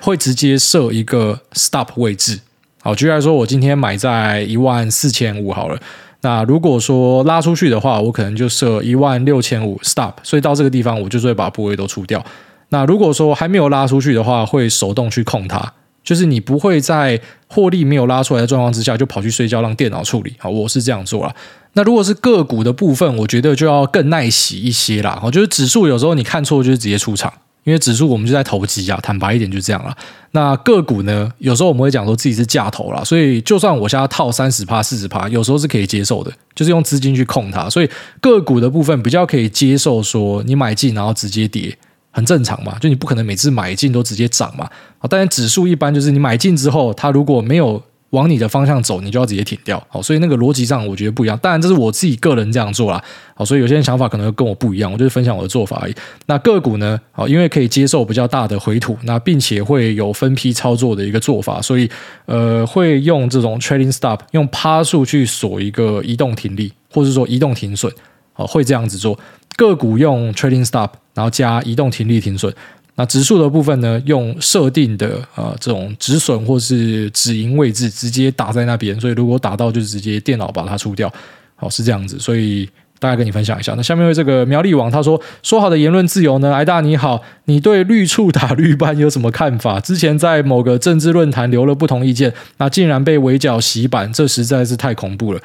[0.00, 2.38] 会直接设一个 stop 位置。
[2.80, 5.76] 好，举例来说，我今天买在一万四千五好了。
[6.20, 10.12] 那如果说拉出去的话，我可能就设一万六千五 stop。
[10.22, 12.24] 所以到这个地方，我就是会把部位都出掉。
[12.68, 15.72] 那如果说还没有拉出去的话，会手动去控它。
[16.02, 20.34] 就是你不会在获利没有拉出来的状况之下，就跑去睡觉让电脑处理。
[20.38, 21.34] 好，我是这样做啦。
[21.74, 25.20] 那如果是个股的部分，我觉得就要更耐洗一些啦。
[25.24, 27.32] 我觉得指数有时候你看错就是直接出场，
[27.64, 29.96] 因为指数我们就在投机啊，坦白一点就这样了。
[30.32, 37.70] 那个股呢，有时候我们会讲说自己是价投啦，所以就算我现在套三十趴、四十趴，有时候是可以接受的，就是用资金去控它。
[37.70, 41.76] 所以个股的部分比较可以接受，说你买进然后直接跌，
[42.10, 42.76] 很正常嘛。
[42.80, 44.68] 就你不可能每次买进都直接涨嘛。
[45.02, 49.82] 好，但是指数一般就是你买进之后，它如果没有往你的方向走，你就要直接停掉。
[49.88, 51.38] 好，所以那个逻辑上我觉得不一样。
[51.38, 53.02] 当然，这是我自己个人这样做啦。
[53.34, 55.94] 好，所以有些人想法可能跟我不一样，我就是分享我的做法而已。
[56.26, 57.00] 那个股呢？
[57.12, 61.88] 好，因为可以接受比较大的回吐，那并且会有分批操作的一个做法，所以
[62.26, 67.90] 呃，会用这种 trading stop，用趴数去锁一个移动停利，或者说移动停损。
[68.32, 69.18] 好，会这样子做。
[69.56, 72.52] 个股用 trading stop，然后加移动停利停损。
[72.96, 81.10] 那指数的部分呢，用设定的呃这种止损或是止盈位置直接打在那边，所以如果打到就直接电脑把它出掉，
[81.56, 83.72] 好，是这样子，所以大概跟你分享一下。
[83.74, 86.52] 那下面为这个苗栗王他说，说好的言论自由呢？
[86.52, 89.80] 艾大你好，你对绿触打绿班有什么看法？
[89.80, 95.40] 之前在某个政治论坛留了不同意见，那竟然被围剿洗版，这实在是太恐怖了。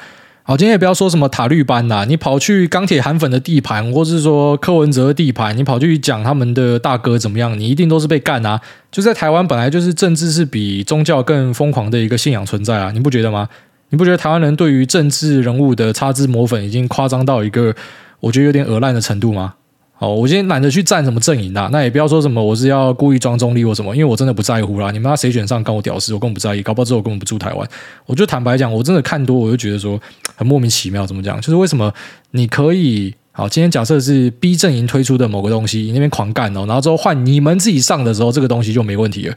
[0.48, 8.60] 好，今天也不要说什么塔绿班啦，你跑去钢铁韩粉的地盘，或是说柯文哲的地盘，你跑去讲他们的大哥怎么样，你一定都是被干啊！
[8.92, 13.48] 就在台湾，本来就是政治是比宗教更疯狂的一个信仰存在啊，你不觉得吗？
[13.88, 17.74] 你不觉得台湾人对于政治人物的擦脂抹粉已经夸张到一个
[18.20, 19.54] 我觉得有点恶烂的程度吗？
[19.98, 24.90] 好，我今天懒得去站什么阵营啦，那也不要说什么我是要故意装中立或什么，因为我真的不在乎啦。
[24.90, 26.62] 你们那谁选上，跟我屌丝，我根本不在意。
[26.62, 27.66] 搞不好之后我根本不住台湾。
[28.04, 29.98] 我就坦白讲，我真的看多，我就觉得说
[30.34, 31.06] 很莫名其妙。
[31.06, 31.40] 怎么讲？
[31.40, 31.90] 就是为什么
[32.32, 33.48] 你可以好？
[33.48, 39.34] 今天假设是 B 阵营推出的某个东西，你那边狂干哦，然后之后换你们自己上的时候，这个东西就没问题了。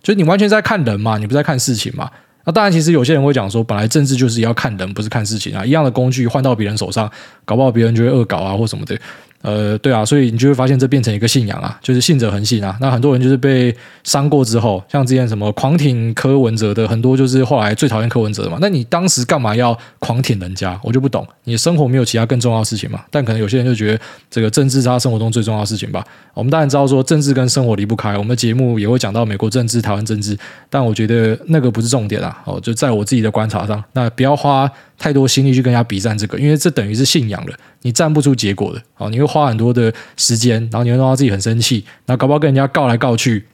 [0.00, 2.08] 就你完全在看人嘛，你不在看事情嘛。
[2.44, 5.66] 那当然，其实有些人会讲说，本来政治就是要看人，不是看事情啊。
[5.66, 7.10] 一样的工具换到别人手上，
[7.44, 8.96] 搞不好别人就会恶搞啊，或什么的。
[9.40, 12.76] 呃，对啊，所以你就会发现这变成一个信仰啊，就是信者恒信啊。
[12.80, 18.58] 那很多人就是被伤过之后，像之前什么狂挺柯文哲的，很多就是后来最讨厌柯文哲嘛。
[18.60, 20.78] 那你当时干嘛要狂挺人家？
[20.82, 21.26] 我就不懂。
[21.44, 23.04] 你生活没有其他更重要的事情嘛？
[23.10, 26.04] 但可能有些人就觉得这个政治是他生活中最重要的事情吧。
[26.34, 30.36] 我们当然知道说政治跟生活离不开，我们的节目也会讲到美国政治、台湾政治，
[30.68, 32.42] 但我觉得那个不是重点啊。
[32.44, 38.82] 哦，就在我自己的观察上，那不要花太多心力去跟人家比战这个，因为这等于是信仰了，你站不出结果的。
[38.96, 43.44] 哦，你会花很多的时间，然后你会弄到自己很生气，然后搞不好跟人家告来告去，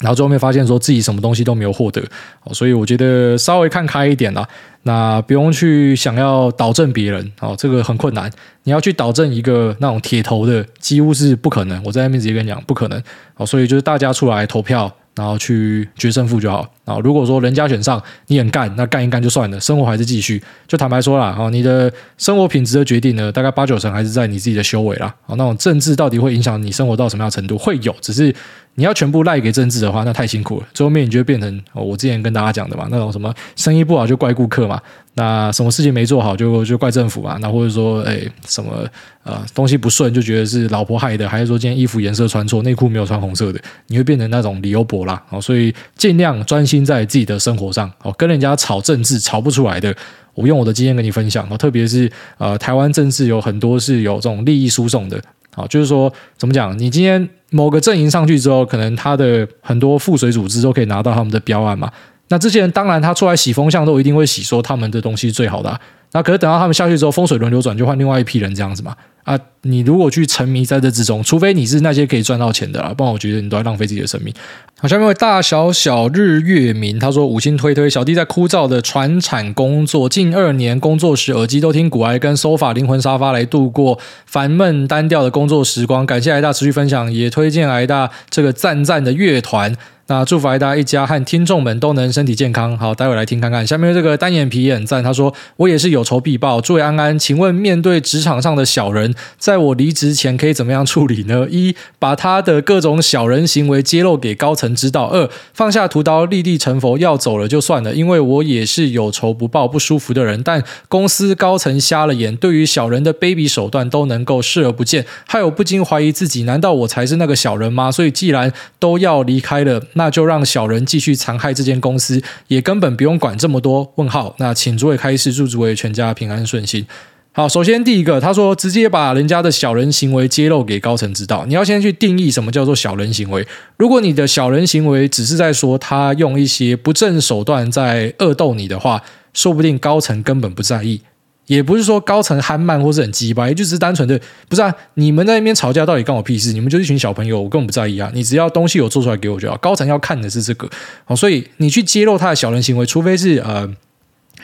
[0.00, 2.02] 然后最后面发现说自己什么东西都没有获得。
[2.44, 4.46] 哦，所以我觉得稍微看开一点啦，
[4.82, 7.32] 那不用去想要导正别人。
[7.40, 8.30] 哦，这个很困难，
[8.64, 11.82] 你要去导正一个那种铁头的，几乎是不可能。
[11.84, 13.02] 我在那边直接跟你讲，不可能。
[13.36, 14.94] 哦，所以就是大家出来投票。
[15.16, 16.68] 然后去决胜负就好。
[16.84, 20.40] 然后如果说人家选上，你很干，那干一干就算了，生活还是继续。
[20.68, 25.12] 就坦白说啦，哦，你的生活品质的决定呢，大概八九成还是在你自己的修为啦。
[25.26, 27.58] 哦，那种政治到底会影响你生活到什么样程度？
[27.58, 28.32] 会有，只是
[28.76, 30.66] 你要全部赖给政治的话，那太辛苦了。
[30.72, 34.80] 最后面你就会变成哦，我之前跟大家讲的嘛，那种什么生意不好就怪顾客嘛。
[35.14, 37.38] 那什么事情没做好就就怪政府嘛？
[37.40, 38.86] 那或者说，哎，什么
[39.24, 45.22] 呃东西不顺就觉得是老婆害的，还是说今天衣服颜色穿错，内裤没有穿红色的，你会变成那种理由博啦。
[45.30, 47.90] 哦，所以尽量专心在自己的生活上。
[48.02, 49.94] 哦，跟人家吵政治吵不出来的，
[50.34, 51.48] 我用我的经验跟你分享。
[51.50, 55.18] 哦，特别是呃台湾政治有很多是有这种利益输送的。
[55.56, 56.78] 啊，就是说怎么讲？
[56.78, 61.90] 你今天某个阵营上去之后，可能他的很多附水组织都可以拿到他们的标案嘛。
[62.28, 65.80] 那这些人当然，他出来洗风向都一定会洗说他们的东西最好的。
[66.16, 68.96] 那可是等到他们下去之后，风水轮流转，就换另外一批人这样子嘛。
[69.24, 74.32] 啊，你如果去沉迷在这之中，除非你是那些可以赚到钱的啦，不然我觉得你都在浪费自己的生命。
[74.80, 86.06] 好，下面一位大小小日月明，他说五星推推，小弟在枯燥的船产工作近二年，工作时耳机都听古埃跟 SOFA 灵魂沙发来度过烦闷单调的工作时光。
[86.06, 89.76] 感谢癌大持续分享，也推荐癌大这个赞赞的乐团。
[90.08, 92.78] 那祝福大家一家和听众们都能身体健康。
[92.78, 93.66] 好，待会来听看看。
[93.66, 101.48] 下面这个单眼皮也很赞，他说：“我也是有仇必报。”祝安安，请问面对职场上的小人，在我离职前可以怎么样处理呢？
[101.50, 107.92] 一，把他的各种小人行为揭露给高层知道；二，放下屠刀，立地成佛，要走了就算了。
[107.92, 117.90] 因为我也是有仇不报、不舒服的人，但公司高层瞎了眼，对于小人的卑鄙手段都能够视而不见，害我不禁怀疑自己：难道我才是那个小人吗？
[117.90, 119.82] 所以既然都要离开了。
[119.96, 123.92] 那就让小人继续残害这间公司，也根本不用管这么多。
[123.96, 124.34] 问号。
[124.38, 126.86] 那请诸位开示，祝诸位全家平安顺心。
[127.32, 131.44] 好，首先第一个，他说直接把人家的小人行为揭露给高层知道。
[131.46, 133.46] 你要先去定义什么叫做小人行为。
[133.76, 139.02] 如果你的小人行为只是在说他用一些不正手段在恶斗你的话，
[139.34, 141.02] 说不定高层根本不在意。
[141.46, 144.74] 也不是说高层憨慢或是很鸡巴，也就是单纯的不是啊。
[144.94, 146.52] 你们在那边吵架到底关我屁事？
[146.52, 148.10] 你们就是一群小朋友，我根本不在意啊。
[148.14, 149.56] 你只要东西有做出来给我就好。
[149.58, 150.68] 高层要看的是这个，
[151.06, 153.68] 哦，所以你去揭露他的小人行为，除非是呃，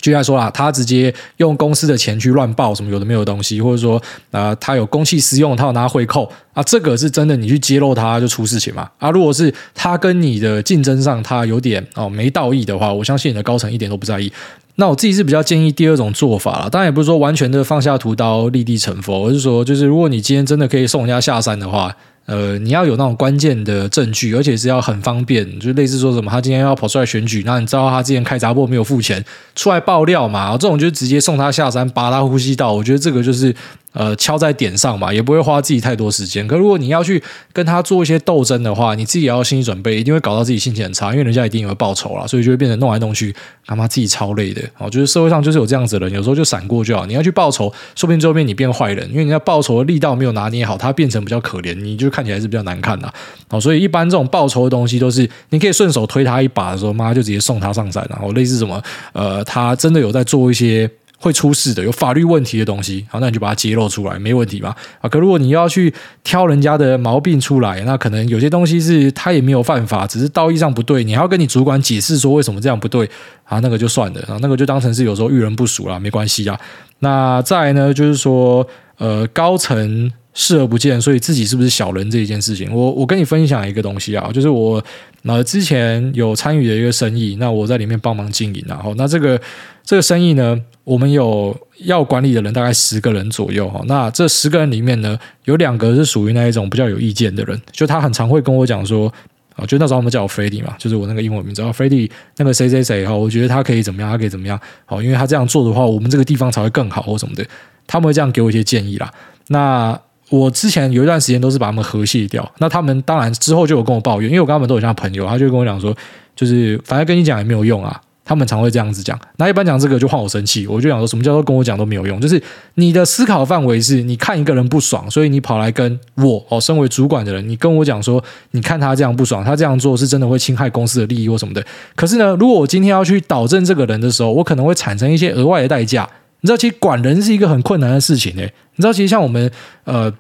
[0.01, 8.89] 就像说啦，他直接用公司的钱去乱报什么有的没有东西，或者说啊、他有公器私用，他有拿回扣啊，这个是真的，你去揭露他就出事情嘛。
[8.99, 14.33] 啊，如果是他跟你的竞争上他有点哦没道义的话，我相信你的高层一点都不在意。
[14.77, 21.95] 那我自己是比较建议第二种做法啦，当然也不是说完全的放下屠刀立地成佛，而是说，就是如果你今天真的可以送人家下山的话，
[22.27, 33.55] 呃，你要有那种关键的证据，而且是要很方便，就类似说什么他今天要跑出来选举，那你知道他之前开杂货没有付钱，出来爆料嘛，这种就直接送他下山，拔他呼吸道，我觉得这个就是。
[33.93, 36.47] 呃，敲在点上嘛，也不会花自己太多时间。
[36.49, 43.35] 可如果你要去跟他做一些斗争的话，你自己也要心理准备，一定会搞到自己心情很差，因为人家一定也会报仇啦，所以就会变成弄来弄去，
[43.67, 44.63] 他妈自己超累的。
[44.79, 47.05] 哦，就是社会上就是有这样子的人，有时候就闪过就好。
[47.05, 53.13] 你要去报仇，说不定最后面你变坏人，因为你要报仇的力道没有拿捏好，他变成比较可怜，你就看起来是比较难看的。
[53.51, 60.91] 哦，所以一般这种报仇的东西都是你可以顺手推他一把的时候，妈就直接送他上山，然后类似什么，呃，他真的有在做一些。
[61.23, 64.75] 会出事的，有法律问题的东西，好，那你就把它揭露出来，没问题吧？
[65.01, 73.09] 啊，可如果你要去挑人家的毛病出来，那可能有些东西是他也没有犯法，只是道义上不对，你还要跟你主管解释说为什么这样不对
[73.45, 73.61] 啊？
[73.61, 76.59] 那个就算了啊，那个就当成是有时候遇人不淑了，没关系啊。
[76.99, 78.67] 那再来呢，就是说，
[78.99, 80.13] 呃，高层。
[80.35, 84.83] 视而不见，所以自己是不是小人这一件事情，我我跟你分享一个东西啊，就是我
[85.23, 89.39] 那之前有参与的一个生意，那我在里面帮忙经营，然后那这个
[89.85, 91.55] 这个生意呢，我们有
[91.85, 99.13] 要管理的人大概十个人左右哈，那这十个人里面呢，有两个是属于那一种比较有意见的人，就他很常会跟我讲说，
[99.55, 107.45] 啊，就那时候我们叫我 Freddy 嘛，就是我那个英文名字，啊，Freddy 那个谁谁谁哈，我觉得他可以怎么样，他可以怎么样，好，因为他这样做的话，我们这个地方才会更好或什么的，
[107.87, 109.13] 他们会这样给我一些建议啦，
[109.49, 110.01] 那。
[110.33, 115.95] 我之前有一段时间都是把他们和谐掉，那他们当然之后就有跟我抱怨，因为我跟他们都有像朋友，他就跟我讲说，
[116.35, 119.19] 就是反正跟你讲也没有用啊，他们常会这样子讲。
[119.37, 122.43] 那一般讲这个就换我生气，我就想说什么叫做跟我讲都没有用，就是
[122.77, 131.63] 你的思考范围是你看一个人不爽，所以你跑来跟我哦，身为主管的人，你跟我讲说，你看他这样不爽，他这样做是真的会侵害公司的利益或什么的。
[131.95, 136.09] 可是呢，如果我今天要去导正这个人的时候，我可能会产生一些额外的代价。
[136.43, 138.53] 你知道，其实管人是一个很困难的事情诶。
[138.77, 139.51] 你知道，其实像我们
[139.85, 140.13] 呃。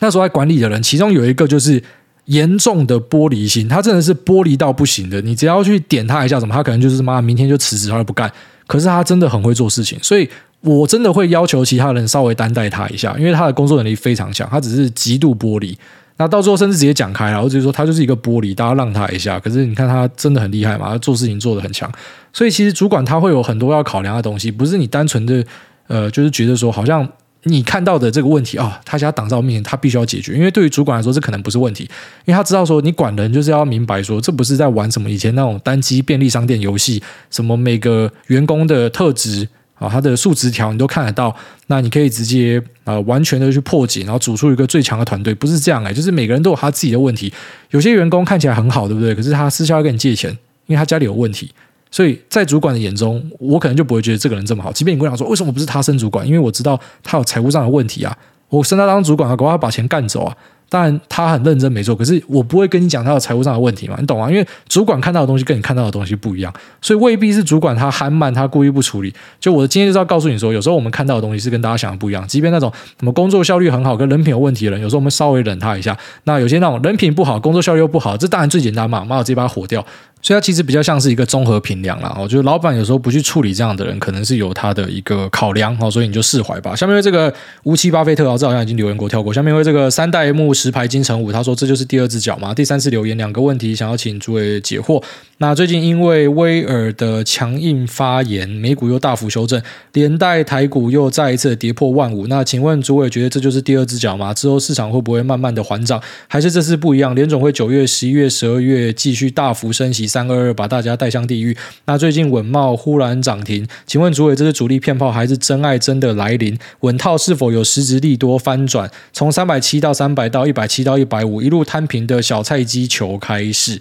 [0.00, 1.82] 那时候在管理的人，其中有一个就是
[2.26, 5.20] 严重的玻璃心，他真的是玻璃到不行的。
[5.22, 8.30] 你只要去点他一下，什么他可能就是妈，明天就辞职，他就不干。
[8.68, 10.30] 可是他真的很会做事情，所以
[10.60, 14.48] 我真的会要求其他人稍微担待他一下，因为他的工作能力非常强。
[14.48, 15.76] 他只是极度玻璃，
[16.18, 19.40] 那到最后甚至直接讲开了，我只是说他就是一个玻璃，大家让他一下。
[19.40, 21.90] 可是你看他真的很厉害嘛，他做事情做得很强。
[22.32, 25.42] 所以其实主管他会有很多要考量的东西，不是你单纯的
[25.86, 27.08] 呃，就是觉得说好像。
[27.44, 30.34] 你看到的这个问题啊、他现在挡在我面前，他必须要解决。
[30.34, 31.84] 因为对于主管来说，这可能不是问题，
[32.24, 37.00] 因为他知道说，你管人就是要明白说，这不是在玩什么以前那种单机便利商店游戏，
[37.30, 39.48] 什么每个员工的特质
[39.78, 41.34] 啊，他的数值条你都看得到，
[41.68, 47.32] 那你可以直接、呃、完全的去破解，然后组出一个最强的团队，不是这样哎，就是每个人都有他自己的问题。
[47.70, 49.14] 有些员工看起来很好，对不对？
[49.14, 50.30] 可是他私下要跟你借钱，
[50.66, 51.50] 因为他家里有问题。
[51.90, 54.70] 所以在主管的眼中，我可能就不会觉得这个人这么好。
[54.72, 56.26] 即便你跟我讲说，为什么不是他升主管？
[56.26, 58.14] 因为我知道他有财务上的问题啊。
[58.50, 60.36] 我升他当主管，搞不好他把钱干走啊。
[60.68, 64.30] 当然他很认真没错，可是我不会跟你讲他的财务上的问题嘛，你懂吗？
[64.30, 66.52] 因为主管看到的东西跟你看到的东西不一样，
[66.82, 69.12] 所以未必是主管他憨慢，他故意不处理。
[69.40, 72.26] 就我的经验就是要告诉你说，有时候我们看到的东西是跟大家想的不一样。
[72.28, 75.96] 即便那种什么工作效率很好，跟人品有问题的人，有时候我们稍微忍他一下。
[76.24, 79.84] 那有些那种人品不好，工作效率又不好，这当然最简单嘛，骂我直接把他火掉。
[80.20, 86.74] 所以它其实比较像是一个综合评量啦，我觉得老板有时候不去处理这样的人，可能是有他的一个考量，哦所以你就释怀吧。
[86.74, 87.32] 下面为这个
[87.64, 89.32] 乌七巴菲特，这好像已经留言过跳过。
[89.32, 92.52] 下面为这个三代目石牌金城武，他说这就是第二只脚嘛？
[92.52, 95.02] 第三次留言两个问题，想要请诸位解惑。
[95.40, 99.62] 那最近因为威尔的强硬发言，美股又大幅修正，
[99.92, 102.26] 连带台股又再一次跌破万五。
[102.26, 104.34] 那请问诸位觉得这就是第二只脚吗？
[104.34, 107.14] 之后市场会不会慢慢的缓涨，还是这次不一样？
[107.14, 111.56] 联总会九月、十一月、十二月继续大幅升息，三二二把大家带向地狱。
[111.84, 116.58] 那最近稳帽忽然涨停，请问主委这是主力骗炮还是真爱真的来临？
[116.80, 118.90] 稳套是否有实质利多翻转？
[119.12, 123.78] 从三百七到三百到一百七到一百五，一路摊平的小菜鸡球开市。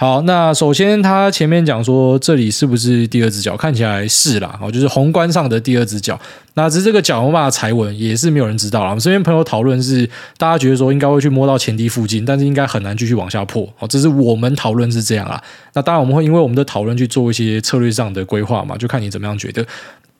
[0.00, 3.54] 好，那首先他前面讲说这里是不是第二只脚？
[3.54, 6.18] 看起来是啦，哦，就是宏观上的第二只脚。
[6.54, 8.88] 那只是这个脚有没有踩稳，也是没有人知道啦。
[8.88, 13.68] 我们身边朋友讨论是，大家觉得说应该会去摸到前低附近，但是应该很难继续往下破。
[13.78, 15.38] 哦，这是我们讨论是这样啦。
[15.74, 19.62] 那当然我们会因为我们的讨论去做一些策略上的规划嘛，就看你怎么样觉得。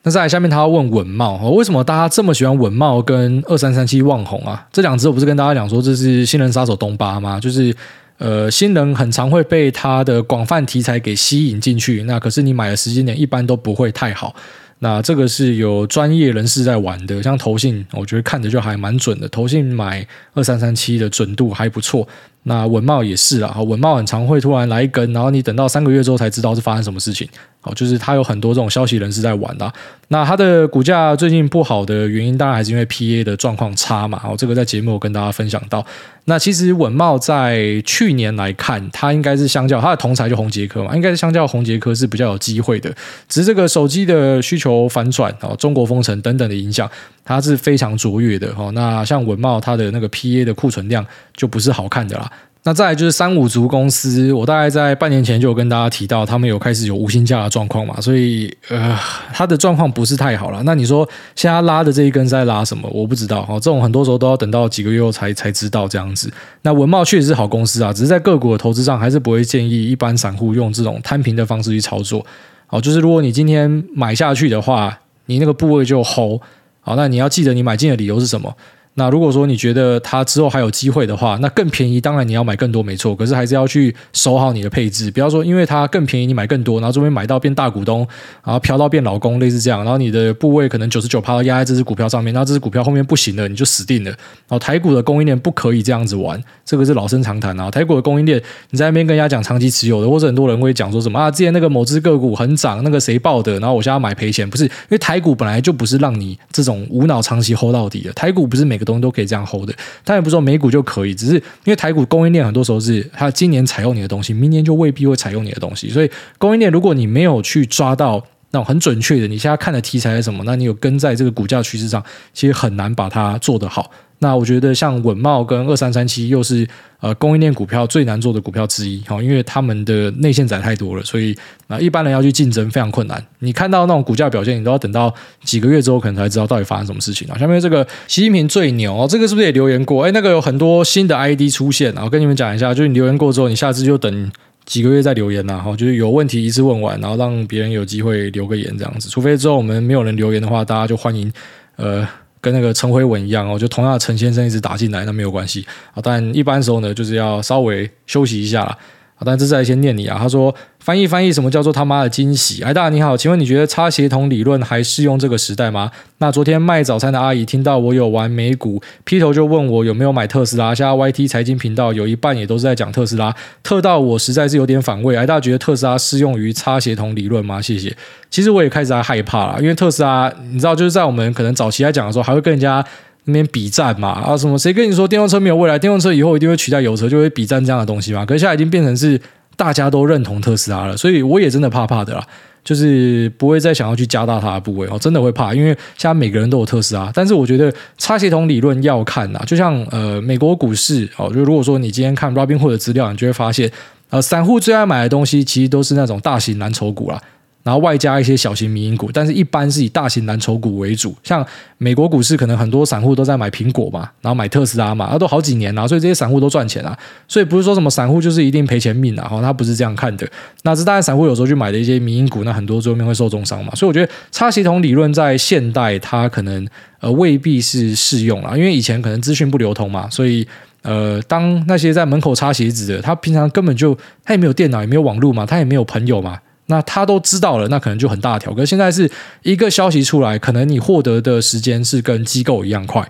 [0.02, 4.66] 那再来下面他要问稳茂，为什么大家这么喜欢稳茂跟二三三七旺宏啊？
[4.70, 7.40] 这两只我不是跟大家讲说这是新人杀手东巴吗？
[7.40, 7.74] 就是。
[8.20, 14.36] 呃，新人很常会被他的广泛题材给吸引进去，那可是你买的时间点一般都不会太好。
[14.80, 19.26] 那这个是有专业人士在玩的，像投信，我觉得看着就还蛮准的。
[19.30, 22.06] 投信买二三三七的准度还不错。
[22.44, 27.28] 那稳懋也是啊，稳懋很常会突然来一根，然后你等到三个月之后才知道是发生什么事情。
[27.62, 29.70] 好，就是他有很多这种消息人士在玩的。
[30.08, 34.18] 那他的股价最近不好的原因，当然还是因为 PA 的状况差嘛。
[34.18, 35.84] 好，这个在节目我跟大家分享到。
[36.24, 42.90] 那其实稳茂在去年来看，它应该是相较它的同材就宏捷科嘛，应该是相较宏捷科是比较有机会的。
[43.28, 46.90] 只是这个手机的需求反转啊，中国封城等等的影响，
[47.26, 48.54] 它是非常卓越的。
[48.54, 51.04] 哈，那像稳茂它的那个 PA 的库存量
[51.36, 52.30] 就不是好看的啦。
[52.62, 58.98] 那再来就是三五族公司，我大概在半年前就有跟大家提到，他们有开始有无薪假的状况嘛，所以呃，
[59.32, 60.62] 他的状况不是太好了。
[60.64, 62.88] 那你说现在拉的这一根在拉什么？
[62.92, 66.32] 我不知道哈，这种很多时候都要等到几个月后才才知道这样子。
[66.62, 72.24] 那文茂确实是好公司啊，只是在个股的投资上，还是不会建议一般散户用这种摊平的方式去操作。
[72.66, 74.98] 好，就是如果你今天买下去的话。
[75.26, 76.40] 你那个部位就 hold。
[76.80, 78.52] 好，那你要记得你买进的理由是什么？
[79.00, 83.16] 那如果说你觉得它之后还有机会的话，那更便宜，当然你要买更多没错。
[83.16, 88.06] 可是还是要去守好你的配置，不要说因为它更便宜，你买更多，然后这边买到变大股东，
[88.44, 94.10] 然后飘到变老公，类似这样，然后你的部位可能九十九趴都压在这只股票上面，那这只股票后面不行了，你就死定了。
[94.10, 97.70] 然后台股的供应链不可以这样子玩，这个是老生常谈啊。
[97.70, 98.38] 台股的供应链，
[98.68, 109.74] 你在那边跟人家讲长期持有的，或者很多人会讲说什么啊，之前那个某只个股很涨，那个谁报的，然后我现在要买赔钱，不是，因为台股本来就不是让你这种无脑长期 hold 到底的，台股不是每个都可以这样 hold 的。
[110.02, 115.90] 但也不是说美股就可以，只是因为台股供应链很多时候是它今年采用你的东西，明年就未必会采用你的东西。
[115.90, 123.90] 所以供应链如果你没有去抓到那种很准确的，你现在看的题材是什么，那你有跟在这个股价趋势上，其实很难把它做得好。
[124.22, 126.68] 那我觉得像稳茂跟二三三七又是
[127.00, 131.34] 呃供应链股票最难做的股票之一，哈因为他们的内线仔太多了，所以
[131.68, 133.24] 啊一般人要去竞争非常困难。
[133.38, 137.38] 你看到那种股价表现，你都要等到几个月之后，可能才知道到底发生什么事情啊。
[137.38, 140.04] 下面这个习近平最牛哦，这个是不是也留言过？
[140.04, 144.30] 哎，那个有很多新的 ID 出现，然后跟你们讲一下，就是你留言过之后，你下次就等
[144.70, 149.08] 几个月再留言呐，哈，就是有问题一次问完，然后让别人有机会留个言这样子。
[149.08, 151.32] 除非之后我们没有人留言的话，大家就欢迎
[151.74, 152.06] 呃。
[152.42, 156.00] 跟那个陈辉文一样哦，就同样陈先生一直打进来，那没有关系啊。
[156.02, 158.78] 但一般时候呢，就是要稍微休息一下啦。
[159.20, 160.18] 啊，但这是在先念你啊。
[160.18, 160.52] 他说。
[160.80, 162.62] 翻译翻译，什么叫做他妈的惊喜？
[162.62, 165.90] 哎，大你好，请问你觉得擦鞋童理论还适用这个时代吗？
[166.20, 170.74] 那昨天卖早餐的阿姨听到我有玩美股，劈头就问我有没有买特斯拉。
[170.74, 173.30] 现在 YT 财经频道有一半也都是在讲特斯拉，
[173.62, 175.14] 特到我实在是有点反胃。
[175.14, 177.60] 哎，大家觉得特斯拉适用于擦鞋童理论吗？
[177.60, 177.94] 谢谢。
[178.30, 182.82] 其实我也开始在害怕了，因为特斯拉，你知道，就是在我们可能早期在讲的时候，还会跟人家
[183.24, 185.78] 那边比战嘛，啊，什么谁跟你说电动车没有未来？
[185.78, 188.24] 电动车以后一定会取代油车，就会比战这样的东西嘛。
[188.24, 189.20] 可是现在已经变成是。
[189.56, 192.26] 大家都认同特斯拉了，所以我也真的怕怕的啦，
[192.64, 195.68] 就是不会再想要去加大它的部位哦，真的会怕，因为
[195.98, 197.10] 现在每个人都有特斯拉。
[197.12, 203.70] 但是我觉得擦鞋童理论要看呐，就像呃美国股市哦，就如果说你今天看 Robinhood 的资料，你就会发现，
[204.08, 207.20] 呃，散户最爱买的东西其实都是那种大型蓝筹股啦。
[207.62, 211.14] 然后外加一些小型民营股，但是一般是以大型蓝筹股为主。
[211.22, 211.46] 像
[211.76, 216.96] 美国股市，可能很多散户都在买苹果嘛，然后买特斯拉嘛，那都好几年了，所以这些散户都赚钱啊。
[217.28, 220.26] 所以不是说什么散户就是一定赔钱命啊，哈，他不是这样看的。
[220.62, 223.74] 那是当然，散户有时候去买的一些民营股，那很多最后面会受重伤嘛。
[223.74, 226.66] 所以我觉得擦鞋童理论在现代它可能
[227.00, 230.46] 呃未必是适用了，因为以前可能资讯不流通嘛，所以
[230.80, 233.94] 呃当那些在门口擦鞋子的，他平常根本就
[234.24, 236.38] 他也没有电脑，也没有网络嘛，他也没有朋友嘛。
[236.70, 238.54] 那他都知道了，那可能就很大条。
[238.54, 239.10] 可是现在是
[239.42, 243.06] 一个消息出来，可能你获得的时间是跟机构一样快，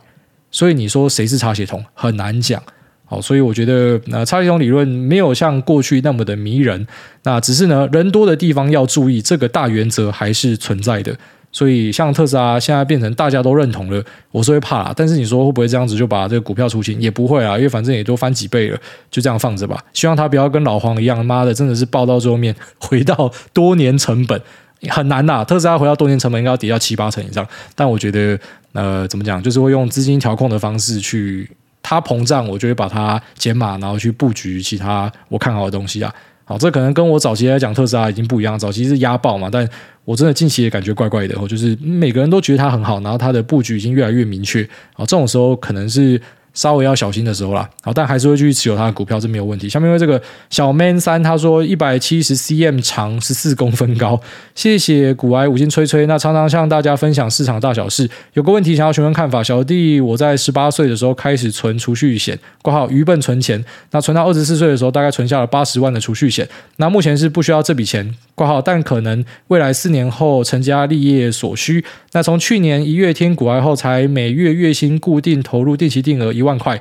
[0.50, 2.60] 所以你说谁是差血统很难讲。
[3.04, 6.86] 好，所以我觉得那擦鞋童理论没有像过去那么的迷人。
[7.24, 11.16] 那只是呢，人多的地方要注意，这个大原则还是存在的。
[11.52, 14.92] 所以，像特斯拉现在变成大家都认同了，我是会怕。
[14.94, 17.00] 但是你说会不会这样子就把这个股票出清？
[17.00, 18.78] 也不会啊，因为反正也都翻几倍了，
[19.10, 19.82] 就这样放着吧。
[19.92, 24.40] 希望它不要跟老黄一样，妈的，真的是爆到最后面，回到多年成本
[24.88, 25.44] 很难呐。
[25.44, 27.44] 特斯拉回到多年成本应该要跌到七八成以上。
[27.74, 28.38] 但我觉得，
[28.72, 31.50] 呃，怎么讲，就是会用资金调控的方式去，
[31.82, 36.14] 它膨胀，我就会把它减码，然后去布局其他我看好的东西啊。
[36.50, 39.64] 好，这可能跟我早期来讲特斯拉已经不一样，早期是压爆嘛，但
[40.04, 46.20] 我真的近期也感觉怪怪的，就是每个人都觉得它很好，然后它的布局已经越来越明确，好，这种时候可能是。
[46.54, 49.68] 稍微要小心的时候啦，好，但还是会继续持有它的股票，这没有问题。
[49.68, 50.20] 下面因为这个
[50.50, 54.20] 小 man 三他说一百七十 cm 长，十四公分高，
[54.54, 56.06] 谢谢古埃五星吹吹。
[56.06, 59.42] 那常常向大家分享市场大小事，有个问题想要询问看法。
[59.42, 66.48] 小弟我在十八岁的时候开始存储蓄险，挂号愚笨存钱，那存到二十四岁的时候，大概存下了八十万的储蓄险。
[66.76, 71.84] 那目前是不需要这笔钱挂号，但可能未来四年后成家立业所需。
[72.12, 76.80] 那从去年一月听股癌后，才每月月薪固定投入定期定额一万块，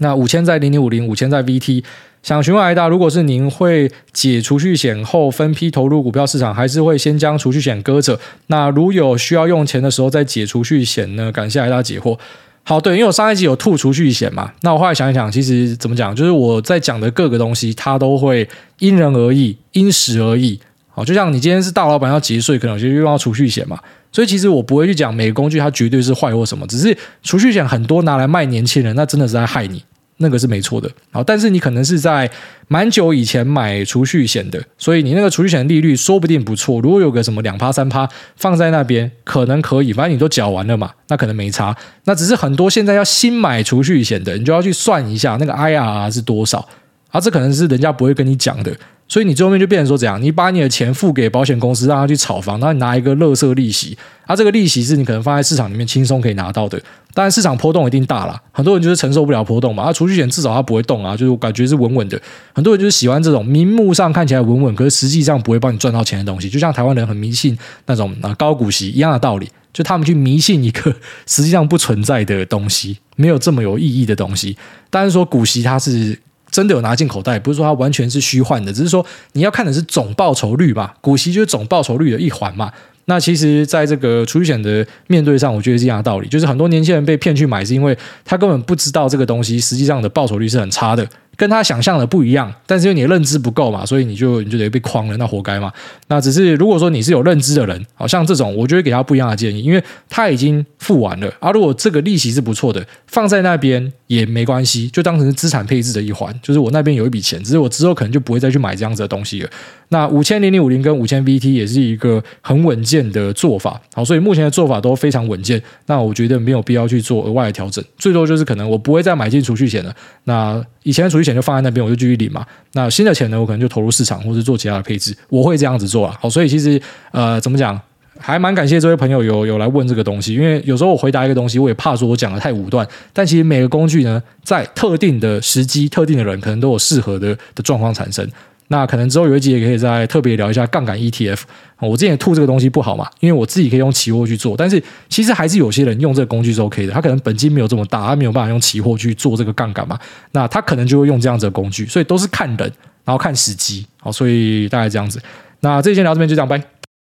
[0.00, 1.82] 那五千在零零五零，五千在 VT。
[2.22, 8.20] 想询问癌大，如果是您会解储蓄险后分批投入股票市场，还是会先将储蓄险搁着？
[8.48, 11.32] 那如有需要用钱的时候再解储蓄险呢？
[11.32, 12.18] 感谢癌大解惑。
[12.62, 18.46] 好，对，因为我上一集有吐储蓄险嘛，那我后来想一想，其实怎么讲，就是我在讲的各个东西，它都会
[18.78, 20.60] 因人而异，因时而异。
[20.90, 23.78] 好，就像你今天是大老板要节税，可能有些用到储蓄险嘛。
[24.10, 29.82] 所以其实我不会去讲每个工具它绝对是坏或什么，只是储蓄险很多拿来卖年轻人，那真的是在害你，
[30.18, 30.88] 那个是没错的。
[31.10, 32.30] 好，但是你可能是在
[32.68, 36.80] 蛮久以前买储蓄险的，所以你那个储蓄险的利率说不定不错。
[36.80, 41.76] 如果有个什么两趴三趴放在那边，可能可以，反正你都缴完了嘛，那可能没差。
[42.04, 46.68] 那只是很多现在要新买储蓄险的，你就要去算一下那个 IRR 是多少
[47.10, 47.20] 啊？
[47.20, 48.76] 这可能是人家不会跟你讲的。
[49.08, 50.22] 所以你最后面就变成说怎样？
[50.22, 53.96] 你把你的钱付给保险公司，让他去炒房，然后你拿一个乐色利息，
[54.26, 56.78] 啊，这个利息是你可能放在市场里面轻松可以拿到的。
[57.14, 59.84] 当然市场波动一定大啦，很多人就是承受不了波动嘛。
[59.84, 62.20] 啊，储蓄险至少它不会动啊，就是感觉是稳稳的。
[62.52, 66.50] 很多人就是喜欢这种明目上看起来稳稳，可是实际上不会帮你赚到钱的东西。
[66.50, 70.94] 就像台湾人很迷信那种啊高股息一样的道理，就他们去迷信一个
[71.26, 74.56] 实际上不存在的东西，没有这么有意义的东西。
[74.90, 76.18] 但是说股息它是。
[76.58, 82.72] 真的有拿进口袋，不是说它完全是虚幻的，只是说你要看的是总报酬率嘛，股息就是总报酬率的一环嘛。
[83.04, 91.08] 那其实，在这个储蓄险的面对上，我觉得是一样的道理，就是很多年轻人被骗去买，是因为他根本不知道这个东西实际上的报酬率是很差的。
[91.38, 95.72] 跟他想象的不一样，但是因为你的认知不够嘛，所以你就你就得被诓了，那活该嘛。
[96.08, 99.80] 那只是如果说你是有认知的人，好像这种，我就会给他不一样的建议，因为
[100.10, 101.52] 他已经付完了啊。
[101.52, 106.34] 如果这个利息是不错的，放在那边也没关系，就当成是资产配置的一环。
[106.42, 109.50] 就是我那边有一笔钱，只是我之后可能就不会再去买这样子的东西了。
[109.90, 115.62] 那五千零零五零跟五千 VT 也是一个很稳健的做法，好，所以目前的做法都非常稳健。
[115.86, 119.94] 那我觉得没有必要去做额外的调整，最多就是可能我不会再买进储蓄险了。
[120.24, 122.44] 那以前的储蓄钱就放在那边，我就继续领嘛。
[122.72, 125.16] 那新的钱呢，我可能就投入市场，或是做其他的配置。
[125.28, 126.16] 我会这样子做啊。
[126.20, 126.80] 好，所以其实
[127.12, 127.78] 呃，怎么讲，
[128.18, 132.86] 还蛮感谢这位朋友有有来问这个东西，因为有时候我回答一个东西，我也怕说我讲的太武断。
[133.12, 138.28] 但其实每个工具呢，在特定的时机、特定的人，可能都有适合的的状况产生。
[138.68, 141.40] 那可能之后有一集也可以再特别聊一下杠杆 ETF。
[141.80, 146.92] 我之前吐这个东西不好嘛，因为我自己可以用期货去做，但是其实还是有些人用这个工具是 OK 的。
[146.92, 149.98] 他可能本金没有这么大，他没有办法用期货去做这个杠杆嘛。
[150.32, 152.72] 那他可能就会用这样子的工具，所以都是看人，
[153.04, 153.86] 然后看时机。
[154.00, 155.20] 好，所以大概这样子。
[155.60, 156.77] 那这期先聊这边就这样，拜。